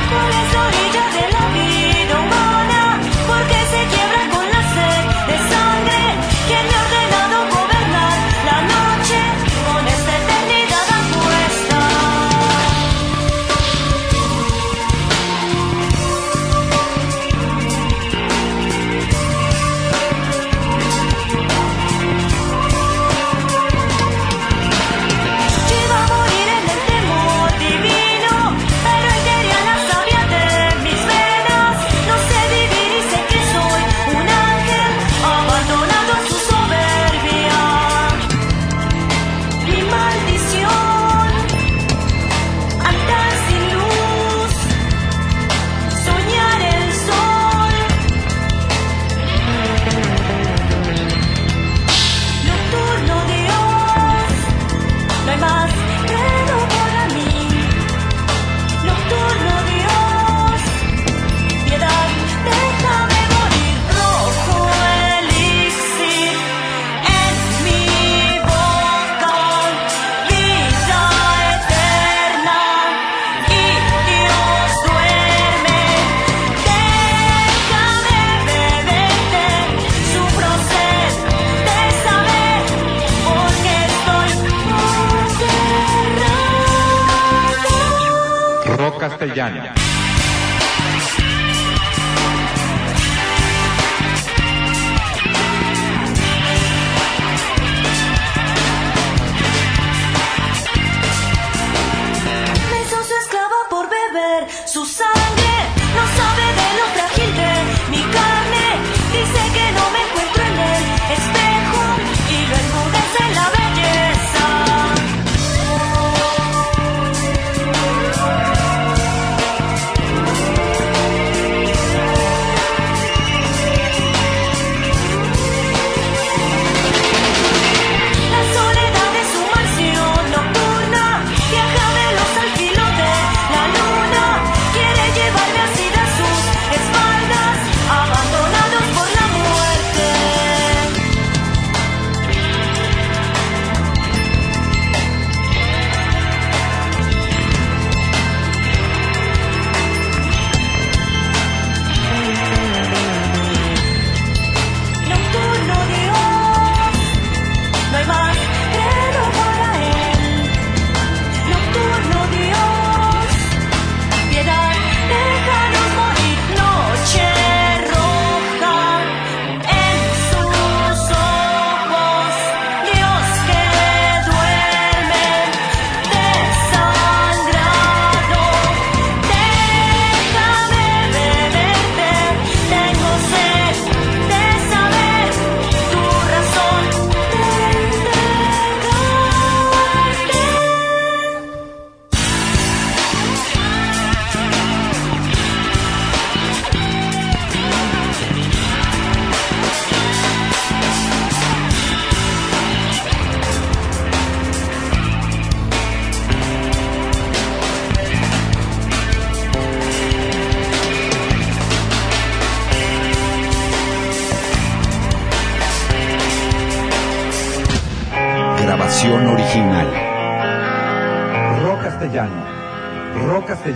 Rock 89.38 89.77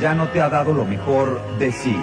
Rock 0.01 0.07
Castellano 0.07 0.31
te 0.33 0.41
ha 0.41 0.49
dado 0.49 0.73
lo 0.73 0.83
mejor 0.83 1.39
de 1.59 1.71
sí. 1.71 1.95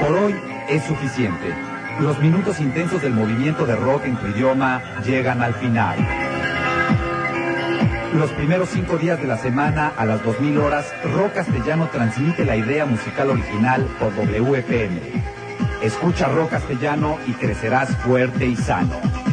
Por 0.00 0.18
hoy 0.18 0.36
es 0.68 0.84
suficiente. 0.84 1.52
Los 1.98 2.16
minutos 2.20 2.60
intensos 2.60 3.02
del 3.02 3.12
movimiento 3.12 3.66
de 3.66 3.74
rock 3.74 4.04
en 4.04 4.16
tu 4.16 4.28
idioma 4.28 4.82
llegan 5.04 5.42
al 5.42 5.54
final. 5.54 5.98
Los 8.14 8.30
primeros 8.30 8.68
cinco 8.68 8.98
días 8.98 9.20
de 9.20 9.26
la 9.26 9.36
semana 9.36 9.92
a 9.96 10.06
las 10.06 10.22
2000 10.22 10.58
horas, 10.58 10.94
Rock 11.12 11.32
Castellano 11.34 11.88
transmite 11.90 12.44
la 12.44 12.54
idea 12.54 12.86
musical 12.86 13.30
original 13.30 13.84
por 13.98 14.14
WFM. 14.14 15.00
Escucha 15.82 16.28
Rock 16.28 16.50
Castellano 16.50 17.18
y 17.26 17.32
crecerás 17.32 17.96
fuerte 17.96 18.46
y 18.46 18.54
sano. 18.54 19.25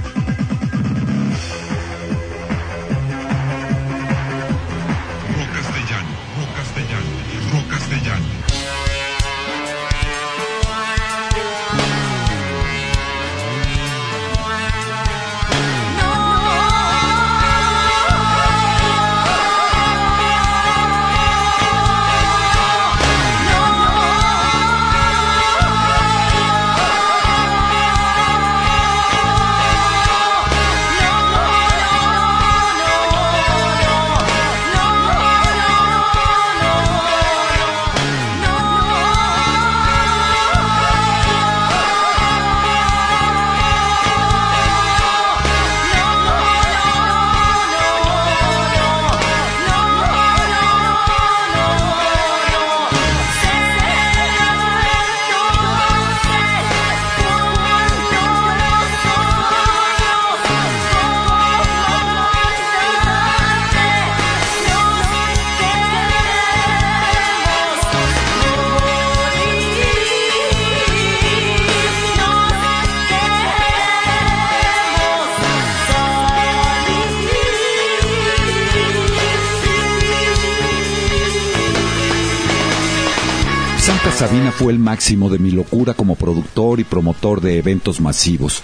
Fue 84.58 84.72
el 84.72 84.80
máximo 84.80 85.30
de 85.30 85.39
mi 85.39 85.51
locura 85.51 85.93
como 85.93 86.16
productor 86.16 86.80
y 86.80 86.84
promotor 86.84 87.41
de 87.41 87.58
eventos 87.58 87.99
masivos, 87.99 88.62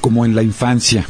como 0.00 0.24
en 0.24 0.34
la 0.34 0.42
infancia, 0.42 1.06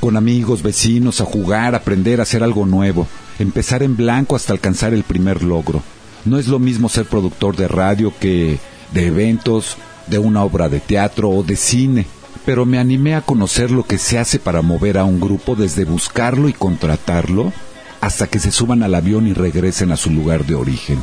con 0.00 0.16
amigos, 0.16 0.62
vecinos, 0.62 1.20
a 1.20 1.24
jugar, 1.24 1.74
aprender 1.74 2.18
a 2.18 2.24
hacer 2.24 2.42
algo 2.42 2.66
nuevo, 2.66 3.06
empezar 3.38 3.84
en 3.84 3.96
blanco 3.96 4.34
hasta 4.34 4.52
alcanzar 4.52 4.92
el 4.92 5.04
primer 5.04 5.44
logro. 5.44 5.82
No 6.24 6.38
es 6.38 6.48
lo 6.48 6.58
mismo 6.58 6.88
ser 6.88 7.06
productor 7.06 7.56
de 7.56 7.68
radio 7.68 8.12
que 8.18 8.58
de 8.92 9.06
eventos, 9.06 9.76
de 10.08 10.18
una 10.18 10.42
obra 10.42 10.68
de 10.68 10.80
teatro 10.80 11.30
o 11.30 11.44
de 11.44 11.56
cine, 11.56 12.06
pero 12.44 12.66
me 12.66 12.78
animé 12.78 13.14
a 13.14 13.22
conocer 13.22 13.70
lo 13.70 13.84
que 13.84 13.98
se 13.98 14.18
hace 14.18 14.40
para 14.40 14.62
mover 14.62 14.98
a 14.98 15.04
un 15.04 15.20
grupo 15.20 15.54
desde 15.54 15.84
buscarlo 15.84 16.48
y 16.48 16.52
contratarlo 16.52 17.52
hasta 18.00 18.26
que 18.26 18.40
se 18.40 18.50
suban 18.50 18.82
al 18.82 18.96
avión 18.96 19.28
y 19.28 19.32
regresen 19.32 19.92
a 19.92 19.96
su 19.96 20.10
lugar 20.10 20.44
de 20.44 20.56
origen. 20.56 21.00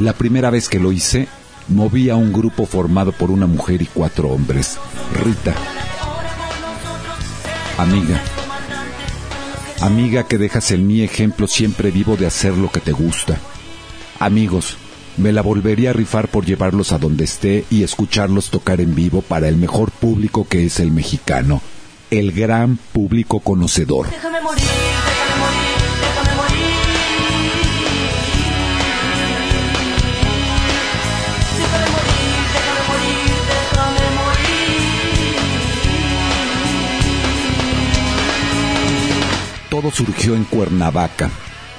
La 0.00 0.12
primera 0.14 0.50
vez 0.50 0.68
que 0.68 0.80
lo 0.80 0.90
hice, 0.90 1.28
moví 1.68 2.10
a 2.10 2.16
un 2.16 2.32
grupo 2.32 2.66
formado 2.66 3.12
por 3.12 3.30
una 3.30 3.46
mujer 3.46 3.82
y 3.82 3.86
cuatro 3.86 4.28
hombres. 4.30 4.78
Rita. 5.12 5.54
Amiga. 7.78 8.22
Amiga 9.80 10.26
que 10.26 10.38
dejas 10.38 10.70
en 10.70 10.86
mí 10.86 11.02
ejemplo 11.02 11.46
siempre 11.46 11.90
vivo 11.90 12.16
de 12.16 12.26
hacer 12.26 12.56
lo 12.56 12.70
que 12.70 12.80
te 12.80 12.92
gusta. 12.92 13.38
Amigos, 14.18 14.76
me 15.16 15.32
la 15.32 15.42
volvería 15.42 15.90
a 15.90 15.92
rifar 15.92 16.28
por 16.28 16.44
llevarlos 16.44 16.92
a 16.92 16.98
donde 16.98 17.24
esté 17.24 17.64
y 17.70 17.82
escucharlos 17.82 18.50
tocar 18.50 18.80
en 18.80 18.94
vivo 18.94 19.22
para 19.22 19.48
el 19.48 19.56
mejor 19.56 19.90
público 19.90 20.46
que 20.48 20.66
es 20.66 20.80
el 20.80 20.90
mexicano, 20.90 21.60
el 22.10 22.32
gran 22.32 22.78
público 22.92 23.40
conocedor. 23.40 24.10
Déjame 24.10 24.40
morir, 24.40 24.64
Todo 39.74 39.90
surgió 39.90 40.36
en 40.36 40.44
Cuernavaca. 40.44 41.32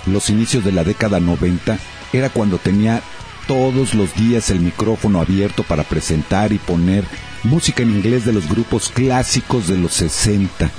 Los 0.06 0.30
inicios 0.30 0.66
de 0.66 0.74
la 0.74 0.84
década 0.84 1.22
90 1.22 1.80
era 2.12 2.30
cuando 2.30 2.58
tenía 2.58 3.02
todos 3.48 3.94
los 3.94 4.14
días 4.16 4.50
el 4.50 4.60
micrófono 4.60 5.22
abierto 5.22 5.64
para 5.64 5.84
presentar 5.84 6.52
y 6.52 6.58
poner 6.58 7.06
música 7.44 7.84
en 7.84 7.92
inglés 7.92 8.26
de 8.26 8.34
los 8.34 8.50
grupos 8.50 8.90
clásicos 8.90 9.70
de 9.70 9.78
los 9.78 9.94
60, 9.94 10.70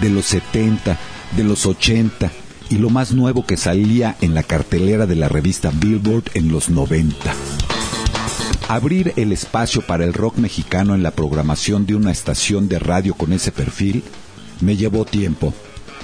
de 0.00 0.08
los 0.08 0.24
70, 0.24 0.98
de 1.36 1.44
los 1.44 1.66
80 1.66 2.32
y 2.70 2.78
lo 2.78 2.88
más 2.88 3.12
nuevo 3.12 3.44
que 3.44 3.58
salía 3.58 4.16
en 4.22 4.32
la 4.32 4.42
cartelera 4.42 5.04
de 5.04 5.16
la 5.16 5.28
revista 5.28 5.70
Billboard 5.70 6.30
en 6.32 6.50
los 6.50 6.70
90. 6.70 7.30
Abrir 8.68 9.12
el 9.16 9.32
espacio 9.32 9.82
para 9.82 10.04
el 10.04 10.14
rock 10.14 10.38
mexicano 10.38 10.94
en 10.94 11.02
la 11.02 11.10
programación 11.10 11.84
de 11.84 11.94
una 11.94 12.10
estación 12.10 12.68
de 12.70 12.78
radio 12.78 13.12
con 13.12 13.34
ese 13.34 13.52
perfil 13.52 14.02
me 14.62 14.78
llevó 14.78 15.04
tiempo. 15.04 15.52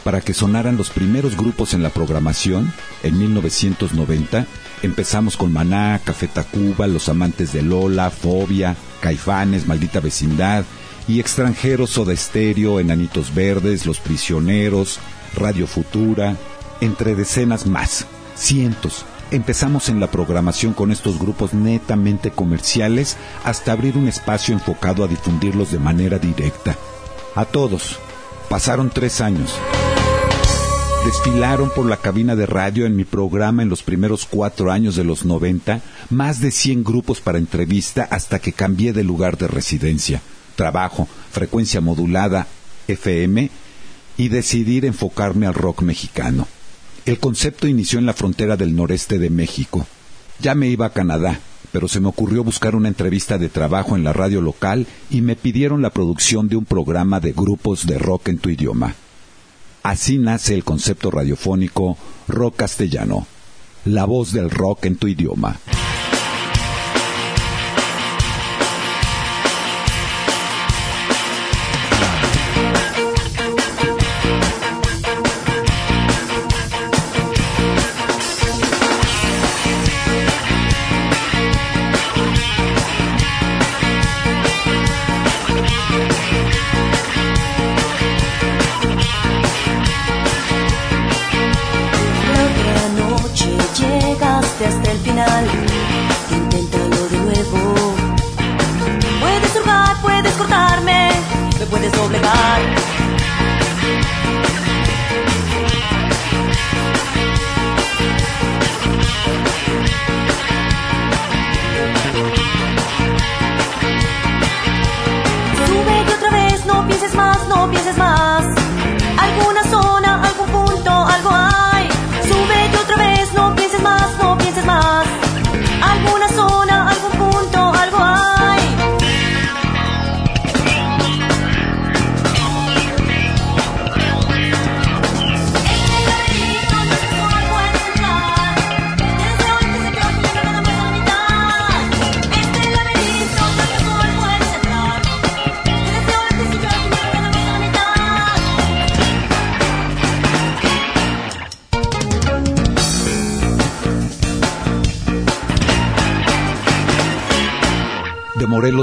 Para 0.05 0.22
que 0.22 0.32
sonaran 0.32 0.76
los 0.76 0.90
primeros 0.90 1.36
grupos 1.36 1.74
en 1.74 1.82
la 1.82 1.90
programación, 1.90 2.72
en 3.03 3.18
1990, 3.18 4.46
empezamos 4.82 5.36
con 5.36 5.53
Maná, 5.53 6.01
Café 6.03 6.26
Tacuba, 6.26 6.86
Los 6.86 7.09
Amantes 7.09 7.53
de 7.53 7.62
Lola, 7.62 8.11
Fobia, 8.11 8.76
Caifanes, 9.01 9.66
Maldita 9.66 10.01
Vecindad 10.01 10.64
y 11.07 11.20
extranjeros 11.20 11.90
Soda 11.90 12.16
Stereo, 12.16 12.80
Enanitos 12.80 13.34
Verdes, 13.34 13.84
Los 13.84 13.98
Prisioneros, 14.01 15.01
Radio 15.34 15.66
Futura, 15.66 16.36
entre 16.80 17.14
decenas 17.14 17.66
más, 17.66 18.07
cientos. 18.36 19.05
Empezamos 19.30 19.88
en 19.88 20.01
la 20.01 20.11
programación 20.11 20.72
con 20.72 20.90
estos 20.90 21.18
grupos 21.18 21.55
netamente 21.55 22.30
comerciales 22.30 23.16
hasta 23.44 23.72
abrir 23.72 23.96
un 23.96 24.09
espacio 24.09 24.55
enfocado 24.55 25.05
a 25.05 25.09
difundirlos 25.09 25.70
de 25.70 25.78
manera 25.78 26.18
directa. 26.18 26.76
A 27.36 27.44
todos. 27.44 27.98
Pasaron 28.48 28.90
tres 28.90 29.20
años. 29.20 29.55
Desfilaron 31.05 31.70
por 31.70 31.86
la 31.86 31.96
cabina 31.96 32.36
de 32.36 32.44
radio 32.44 32.84
en 32.84 32.94
mi 32.94 33.05
programa 33.05 33.62
en 33.62 33.70
los 33.70 33.82
primeros 33.82 34.26
cuatro 34.26 34.70
años 34.70 34.96
de 34.96 35.05
los 35.05 35.24
90 35.24 35.80
más 36.11 36.40
de 36.40 36.51
100 36.51 36.84
grupos 36.84 37.20
para 37.22 37.38
entrevista 37.38 38.07
hasta 38.11 38.38
que 38.38 38.53
cambié 38.53 38.92
de 38.92 39.03
lugar 39.03 39.38
de 39.38 39.48
residencia, 39.48 40.20
trabajo, 40.57 41.09
frecuencia 41.32 41.80
modulada, 41.80 42.46
FM 42.86 43.51
y 44.18 44.28
decidir 44.28 44.84
enfocarme 44.84 45.46
al 45.46 45.55
rock 45.55 45.82
mexicano. 45.82 46.46
El 47.07 47.18
concepto 47.18 47.66
inició 47.66 47.98
en 47.98 48.07
la 48.07 48.12
frontera 48.12 48.59
del 48.59 48.76
noreste 48.76 49.18
de 49.18 49.30
México. 49.30 49.86
Ya 50.38 50.55
me 50.55 50.68
iba 50.68 50.86
a 50.86 50.92
Canadá, 50.92 51.40
pero 51.72 51.88
se 51.88 52.01
me 52.01 52.09
ocurrió 52.09 52.44
buscar 52.44 52.76
una 52.76 52.88
entrevista 52.88 53.38
de 53.38 53.48
trabajo 53.48 53.96
en 53.96 54.05
la 54.05 54.12
radio 54.12 54.42
local 54.42 54.86
y 55.09 55.22
me 55.22 55.34
pidieron 55.34 55.80
la 55.80 55.90
producción 55.90 56.48
de 56.48 56.57
un 56.57 56.66
programa 56.66 57.20
de 57.20 57.32
grupos 57.32 57.86
de 57.86 57.98
rock 57.98 58.28
en 58.28 58.38
tu 58.38 58.51
idioma. 58.51 58.94
Así 59.82 60.18
nace 60.18 60.54
el 60.54 60.64
concepto 60.64 61.10
radiofónico 61.10 61.96
Rock 62.28 62.56
Castellano, 62.56 63.26
la 63.84 64.04
voz 64.04 64.32
del 64.32 64.50
rock 64.50 64.84
en 64.84 64.96
tu 64.96 65.08
idioma. 65.08 65.58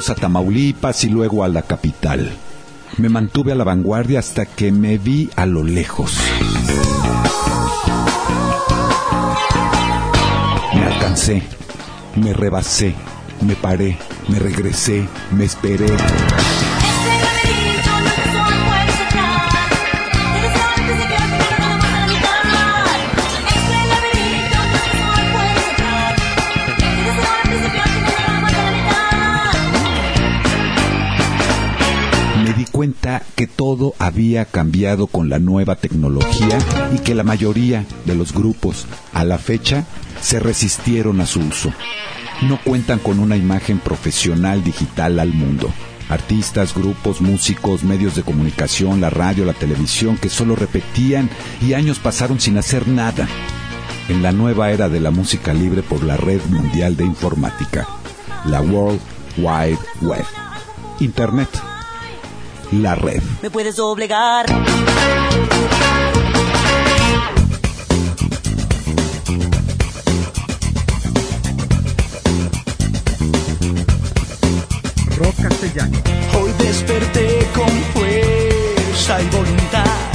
A 0.09 0.15
Tamaulipas 0.15 1.03
y 1.03 1.09
luego 1.09 1.43
a 1.43 1.47
la 1.47 1.61
capital. 1.61 2.31
Me 2.97 3.09
mantuve 3.09 3.51
a 3.51 3.55
la 3.55 3.63
vanguardia 3.63 4.19
hasta 4.19 4.45
que 4.45 4.71
me 4.71 4.97
vi 4.97 5.29
a 5.35 5.45
lo 5.45 5.63
lejos. 5.63 6.17
Me 10.73 10.83
alcancé, 10.83 11.43
me 12.15 12.33
rebasé, 12.33 12.93
me 13.41 13.55
paré, 13.55 13.97
me 14.29 14.39
regresé, 14.39 15.05
me 15.31 15.45
esperé. 15.45 15.87
Que 33.35 33.47
todo 33.47 33.93
había 33.99 34.45
cambiado 34.45 35.07
con 35.07 35.29
la 35.29 35.39
nueva 35.39 35.75
tecnología 35.75 36.57
y 36.93 36.99
que 36.99 37.15
la 37.15 37.23
mayoría 37.23 37.85
de 38.05 38.15
los 38.15 38.33
grupos 38.33 38.85
a 39.13 39.23
la 39.23 39.37
fecha 39.37 39.85
se 40.21 40.39
resistieron 40.39 41.21
a 41.21 41.25
su 41.25 41.39
uso. 41.39 41.71
No 42.41 42.59
cuentan 42.63 42.99
con 42.99 43.19
una 43.19 43.35
imagen 43.35 43.79
profesional 43.79 44.63
digital 44.63 45.19
al 45.19 45.33
mundo. 45.33 45.71
Artistas, 46.09 46.73
grupos, 46.73 47.19
músicos, 47.19 47.83
medios 47.83 48.15
de 48.15 48.23
comunicación, 48.23 49.01
la 49.01 49.09
radio, 49.09 49.43
la 49.43 49.53
televisión, 49.53 50.17
que 50.17 50.29
solo 50.29 50.55
repetían 50.55 51.29
y 51.61 51.73
años 51.73 51.99
pasaron 51.99 52.39
sin 52.39 52.57
hacer 52.57 52.87
nada. 52.87 53.27
En 54.07 54.23
la 54.23 54.31
nueva 54.31 54.71
era 54.71 54.87
de 54.87 55.01
la 55.01 55.11
música 55.11 55.53
libre 55.53 55.81
por 55.81 56.03
la 56.03 56.15
red 56.15 56.41
mundial 56.49 56.95
de 56.95 57.03
informática, 57.03 57.87
la 58.45 58.61
World 58.61 59.01
Wide 59.37 59.79
Web. 60.01 60.25
Internet. 60.99 61.49
La 62.71 62.95
red. 62.95 63.21
Me 63.41 63.49
puedes 63.49 63.77
doblegar. 63.77 64.45
Rock 75.17 75.35
castellano. 75.41 75.97
Hoy 76.39 76.51
desperté 76.59 77.47
con 77.55 77.69
fuerza 77.93 79.21
y 79.21 79.25
voluntad 79.29 80.06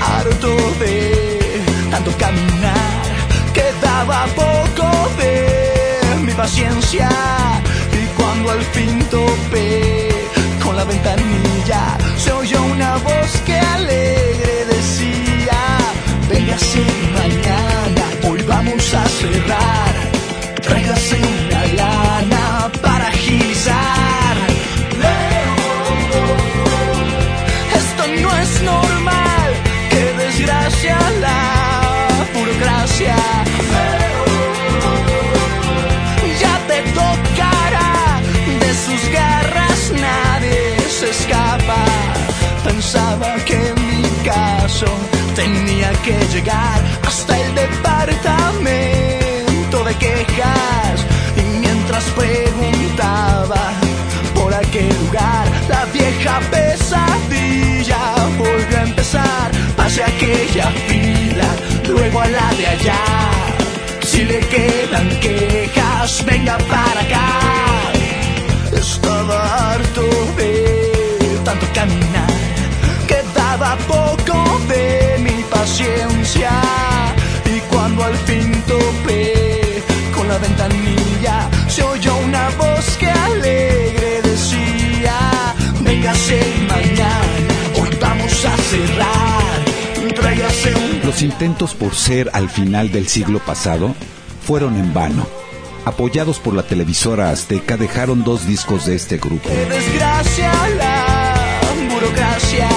harto 0.00 0.56
de 0.78 1.62
tanto 1.90 2.10
caminar, 2.18 3.02
quedaba 3.52 4.26
poco 4.34 4.88
de 5.18 6.22
mi 6.24 6.32
paciencia. 6.32 7.08
Y 7.92 8.06
cuando 8.16 8.50
al 8.50 8.62
fin 8.74 8.98
topé 9.10 10.08
con 10.62 10.76
la 10.76 10.84
ventanilla, 10.84 11.98
se 12.16 12.32
oyó 12.32 12.62
una 12.62 12.96
voz 12.98 13.30
que 13.46 13.56
alegre 13.58 14.64
decía: 14.66 15.58
Véngase 16.28 16.84
mañana, 17.20 18.04
hoy 18.28 18.42
vamos 18.42 18.94
a 18.94 19.04
cerrar. 19.20 19.94
Tráigase 20.62 21.16
una 21.16 21.64
lana 21.78 22.39
Pensaba 42.64 43.36
que 43.44 43.54
en 43.54 43.74
mi 43.90 44.02
caso 44.24 44.86
tenía 45.34 45.92
que 46.04 46.16
llegar 46.32 46.80
hasta 47.04 47.38
el 47.38 47.54
departamento 47.54 49.84
de 49.84 49.94
quejas. 49.96 51.04
Y 51.36 51.42
mientras 51.58 52.04
preguntaba 52.16 53.74
por 54.34 54.54
aquel 54.54 54.88
lugar, 55.04 55.46
la 55.68 55.84
vieja 55.86 56.40
pesadilla 56.50 58.14
volvió 58.38 58.78
a 58.78 58.82
empezar. 58.82 59.50
Pasé 59.76 60.04
aquella 60.04 60.70
fila, 60.86 61.48
luego 61.88 62.20
a 62.20 62.28
la 62.28 62.54
de 62.54 62.66
allá. 62.66 63.02
Si 64.02 64.24
le 64.24 64.38
quedan 64.40 65.08
quejas, 65.20 66.24
venga 66.24 66.56
para 66.58 67.00
acá. 67.00 67.69
Y 75.78 77.60
cuando 77.70 78.02
al 78.04 78.16
fin 78.16 78.52
topé 78.66 79.82
con 80.14 80.26
la 80.26 80.36
ventanilla, 80.38 81.48
se 81.68 81.82
oyó 81.82 82.16
una 82.16 82.48
voz 82.50 82.96
que 82.98 83.08
alegre 83.08 84.20
decía: 84.22 85.14
Véngase 85.80 86.40
mañana, 86.68 87.20
hoy 87.80 87.90
vamos 88.00 88.44
a 88.44 88.56
cerrar. 88.56 90.14
Tráigase 90.14 90.74
un 90.74 91.06
Los 91.06 91.22
intentos 91.22 91.74
por 91.74 91.94
ser 91.94 92.30
al 92.32 92.50
final 92.50 92.90
del 92.90 93.06
siglo 93.06 93.38
pasado 93.38 93.94
fueron 94.44 94.76
en 94.76 94.92
vano. 94.92 95.26
Apoyados 95.84 96.40
por 96.40 96.54
la 96.54 96.64
televisora 96.64 97.30
azteca, 97.30 97.76
dejaron 97.76 98.24
dos 98.24 98.46
discos 98.46 98.86
de 98.86 98.96
este 98.96 99.18
grupo. 99.18 99.48
Qué 99.48 99.66
desgracia 99.66 100.52
la 100.76 101.94
burocracia. 101.94 102.68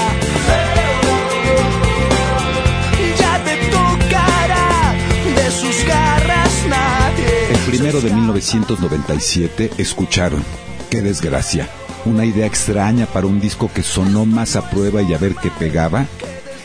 De 8.01 8.11
1997 8.11 9.71
escucharon, 9.77 10.43
qué 10.89 11.01
desgracia, 11.01 11.69
una 12.05 12.25
idea 12.25 12.47
extraña 12.47 13.05
para 13.05 13.27
un 13.27 13.39
disco 13.39 13.69
que 13.71 13.83
sonó 13.83 14.25
más 14.25 14.55
a 14.55 14.69
prueba 14.69 15.03
y 15.03 15.13
a 15.13 15.17
ver 15.19 15.35
qué 15.35 15.51
pegaba 15.51 16.07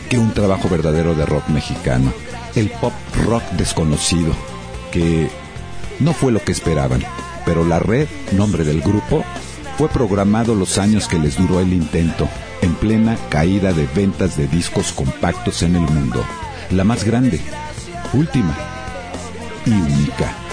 que 0.08 0.18
un 0.18 0.32
trabajo 0.32 0.70
verdadero 0.70 1.14
de 1.14 1.26
rock 1.26 1.48
mexicano. 1.48 2.14
El 2.54 2.70
pop 2.70 2.94
rock 3.26 3.42
desconocido, 3.58 4.32
que 4.90 5.28
no 6.00 6.14
fue 6.14 6.32
lo 6.32 6.42
que 6.42 6.52
esperaban, 6.52 7.04
pero 7.44 7.62
la 7.62 7.78
red, 7.78 8.08
nombre 8.32 8.64
del 8.64 8.80
grupo, 8.80 9.22
fue 9.76 9.88
programado 9.90 10.54
los 10.54 10.78
años 10.78 11.08
que 11.08 11.18
les 11.18 11.36
duró 11.36 11.60
el 11.60 11.74
intento, 11.74 12.26
en 12.62 12.74
plena 12.74 13.18
caída 13.28 13.74
de 13.74 13.86
ventas 13.94 14.38
de 14.38 14.46
discos 14.46 14.92
compactos 14.92 15.62
en 15.62 15.76
el 15.76 15.82
mundo, 15.82 16.24
la 16.70 16.84
más 16.84 17.04
grande, 17.04 17.38
última 18.14 18.56
y 19.66 19.72
única. 19.72 20.47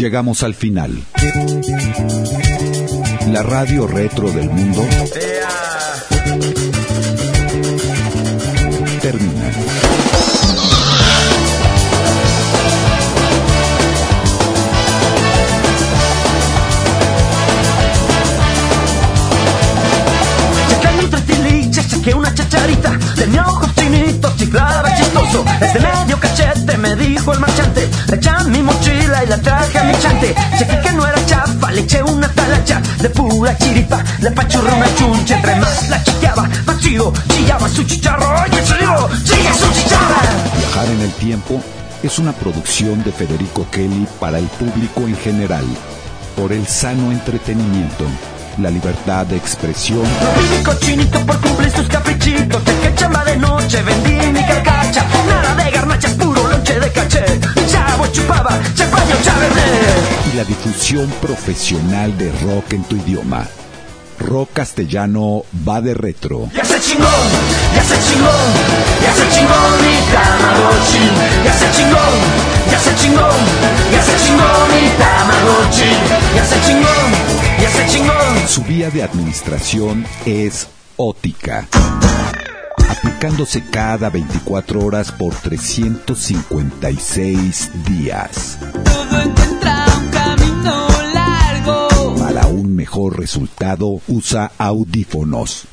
Llegamos 0.00 0.42
al 0.42 0.54
final. 0.54 0.90
La 3.30 3.42
radio 3.42 3.86
retro 3.86 4.30
del 4.30 4.48
mundo 4.48 4.82
termina. 9.02 9.50
Saqué 21.80 21.88
saqué 21.88 22.14
una 22.14 22.34
chacharita 22.34 22.98
Tenía 23.16 23.46
ojos 23.46 23.74
chinitos, 23.74 24.36
chiflaba 24.36 24.94
chistoso 24.96 25.44
Es 25.60 25.74
de 25.74 25.80
medio 25.80 26.18
cachete, 26.18 26.29
me 26.96 27.06
dijo 27.06 27.32
el 27.32 27.40
marchante 27.40 27.88
Le 28.08 28.16
eché 28.16 28.28
a 28.28 28.44
mi 28.44 28.62
mochila 28.62 29.24
y 29.24 29.26
la 29.28 29.38
traje 29.38 29.78
a 29.78 29.84
mi 29.84 29.98
chante 29.98 30.34
Chequé 30.58 30.80
que 30.80 30.92
no 30.92 31.06
era 31.06 31.24
chafa, 31.26 31.70
le 31.70 31.80
eché 31.80 32.02
una 32.02 32.28
tala 32.28 32.50
carcacha 32.50 32.80
de 33.00 33.10
pura 33.10 33.56
chiripa, 33.56 34.02
le 34.20 34.30
pachurra 34.30 34.74
una 34.74 34.94
chuncha 34.94 35.36
entre 35.36 35.56
más 35.56 35.88
la 35.88 36.02
chiqueaba, 36.02 36.48
más 36.66 36.78
chido, 36.80 37.12
chillaba 37.28 37.68
su 37.68 37.84
chicharro, 37.84 38.26
oye, 38.42 38.62
chido, 38.64 39.10
sigue 39.24 39.54
su 39.54 39.72
chicharra. 39.72 40.20
Viajar 40.58 40.86
en 40.88 41.00
el 41.00 41.12
tiempo 41.12 41.60
es 42.02 42.18
una 42.18 42.32
producción 42.32 43.02
de 43.02 43.12
Federico 43.12 43.66
Kelly 43.70 44.06
para 44.18 44.38
el 44.38 44.46
público 44.46 45.02
en 45.02 45.16
general, 45.16 45.64
por 46.36 46.52
el 46.52 46.66
sano 46.66 47.10
entretenimiento, 47.12 48.04
la 48.58 48.70
libertad 48.70 49.26
de 49.26 49.36
expresión 49.36 50.02
mi 50.02 50.62
cochinito 50.62 51.20
por 51.24 51.40
cumplir 51.40 51.70
sus 51.70 51.88
caprichitos, 51.88 52.64
de 52.64 52.78
que 52.78 52.94
chamba 52.94 53.24
de 53.24 53.36
noche 53.36 53.82
vendí 53.82 54.26
mi 54.32 54.44
carcacha, 54.46 55.04
nada 55.28 55.54
de 55.54 55.70
garnachas, 55.70 56.14
de 56.78 56.92
caché, 56.92 57.24
chavo 57.70 58.06
chupaba, 58.08 58.60
y 60.32 60.36
la 60.36 60.44
difusión 60.44 61.08
profesional 61.20 62.16
de 62.16 62.30
rock 62.42 62.74
en 62.74 62.84
tu 62.84 62.96
idioma. 62.96 63.46
Rock 64.18 64.50
castellano 64.52 65.44
va 65.66 65.80
de 65.80 65.94
retro. 65.94 66.48
Ya 66.54 66.64
se 66.64 66.78
chingó, 66.80 67.08
ya 67.74 67.82
se 67.82 67.96
chingó, 68.06 68.30
ya 69.02 69.14
se 69.14 69.28
chingó 69.34 69.54
mi 69.80 69.96
Tamagotchi. 70.12 71.04
Ya 71.44 71.54
se 71.54 71.70
chingó, 71.76 72.04
ya 72.70 72.78
se 72.78 72.94
chingó, 72.96 73.28
ya 73.90 74.02
se 74.02 74.26
chingó 74.26 74.48
mi 74.68 74.90
Tamagotchi. 74.98 75.90
Ya 76.36 76.44
se 76.44 76.60
chingó, 76.66 76.94
ya 77.62 77.70
se 77.70 77.86
chingó. 77.92 78.12
Su 78.46 78.62
vía 78.62 78.90
de 78.90 79.02
administración 79.02 80.06
es 80.26 80.68
ótica, 80.96 81.66
aplicándose 82.90 83.62
cada 83.62 84.10
24 84.10 84.84
horas 84.84 85.10
por 85.12 85.32
356 85.34 87.70
días. 87.84 88.58
Todo 88.84 89.22
encuentra 89.22 89.86
un 90.00 90.08
camino 90.08 90.88
largo. 91.14 91.88
Para 92.18 92.48
un 92.48 92.74
mejor 92.74 93.16
resultado, 93.18 94.00
usa 94.08 94.50
audífonos. 94.58 95.68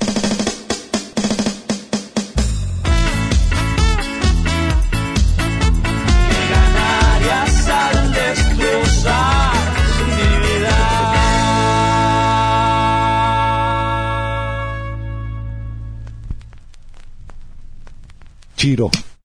Chiro, 18.57 18.89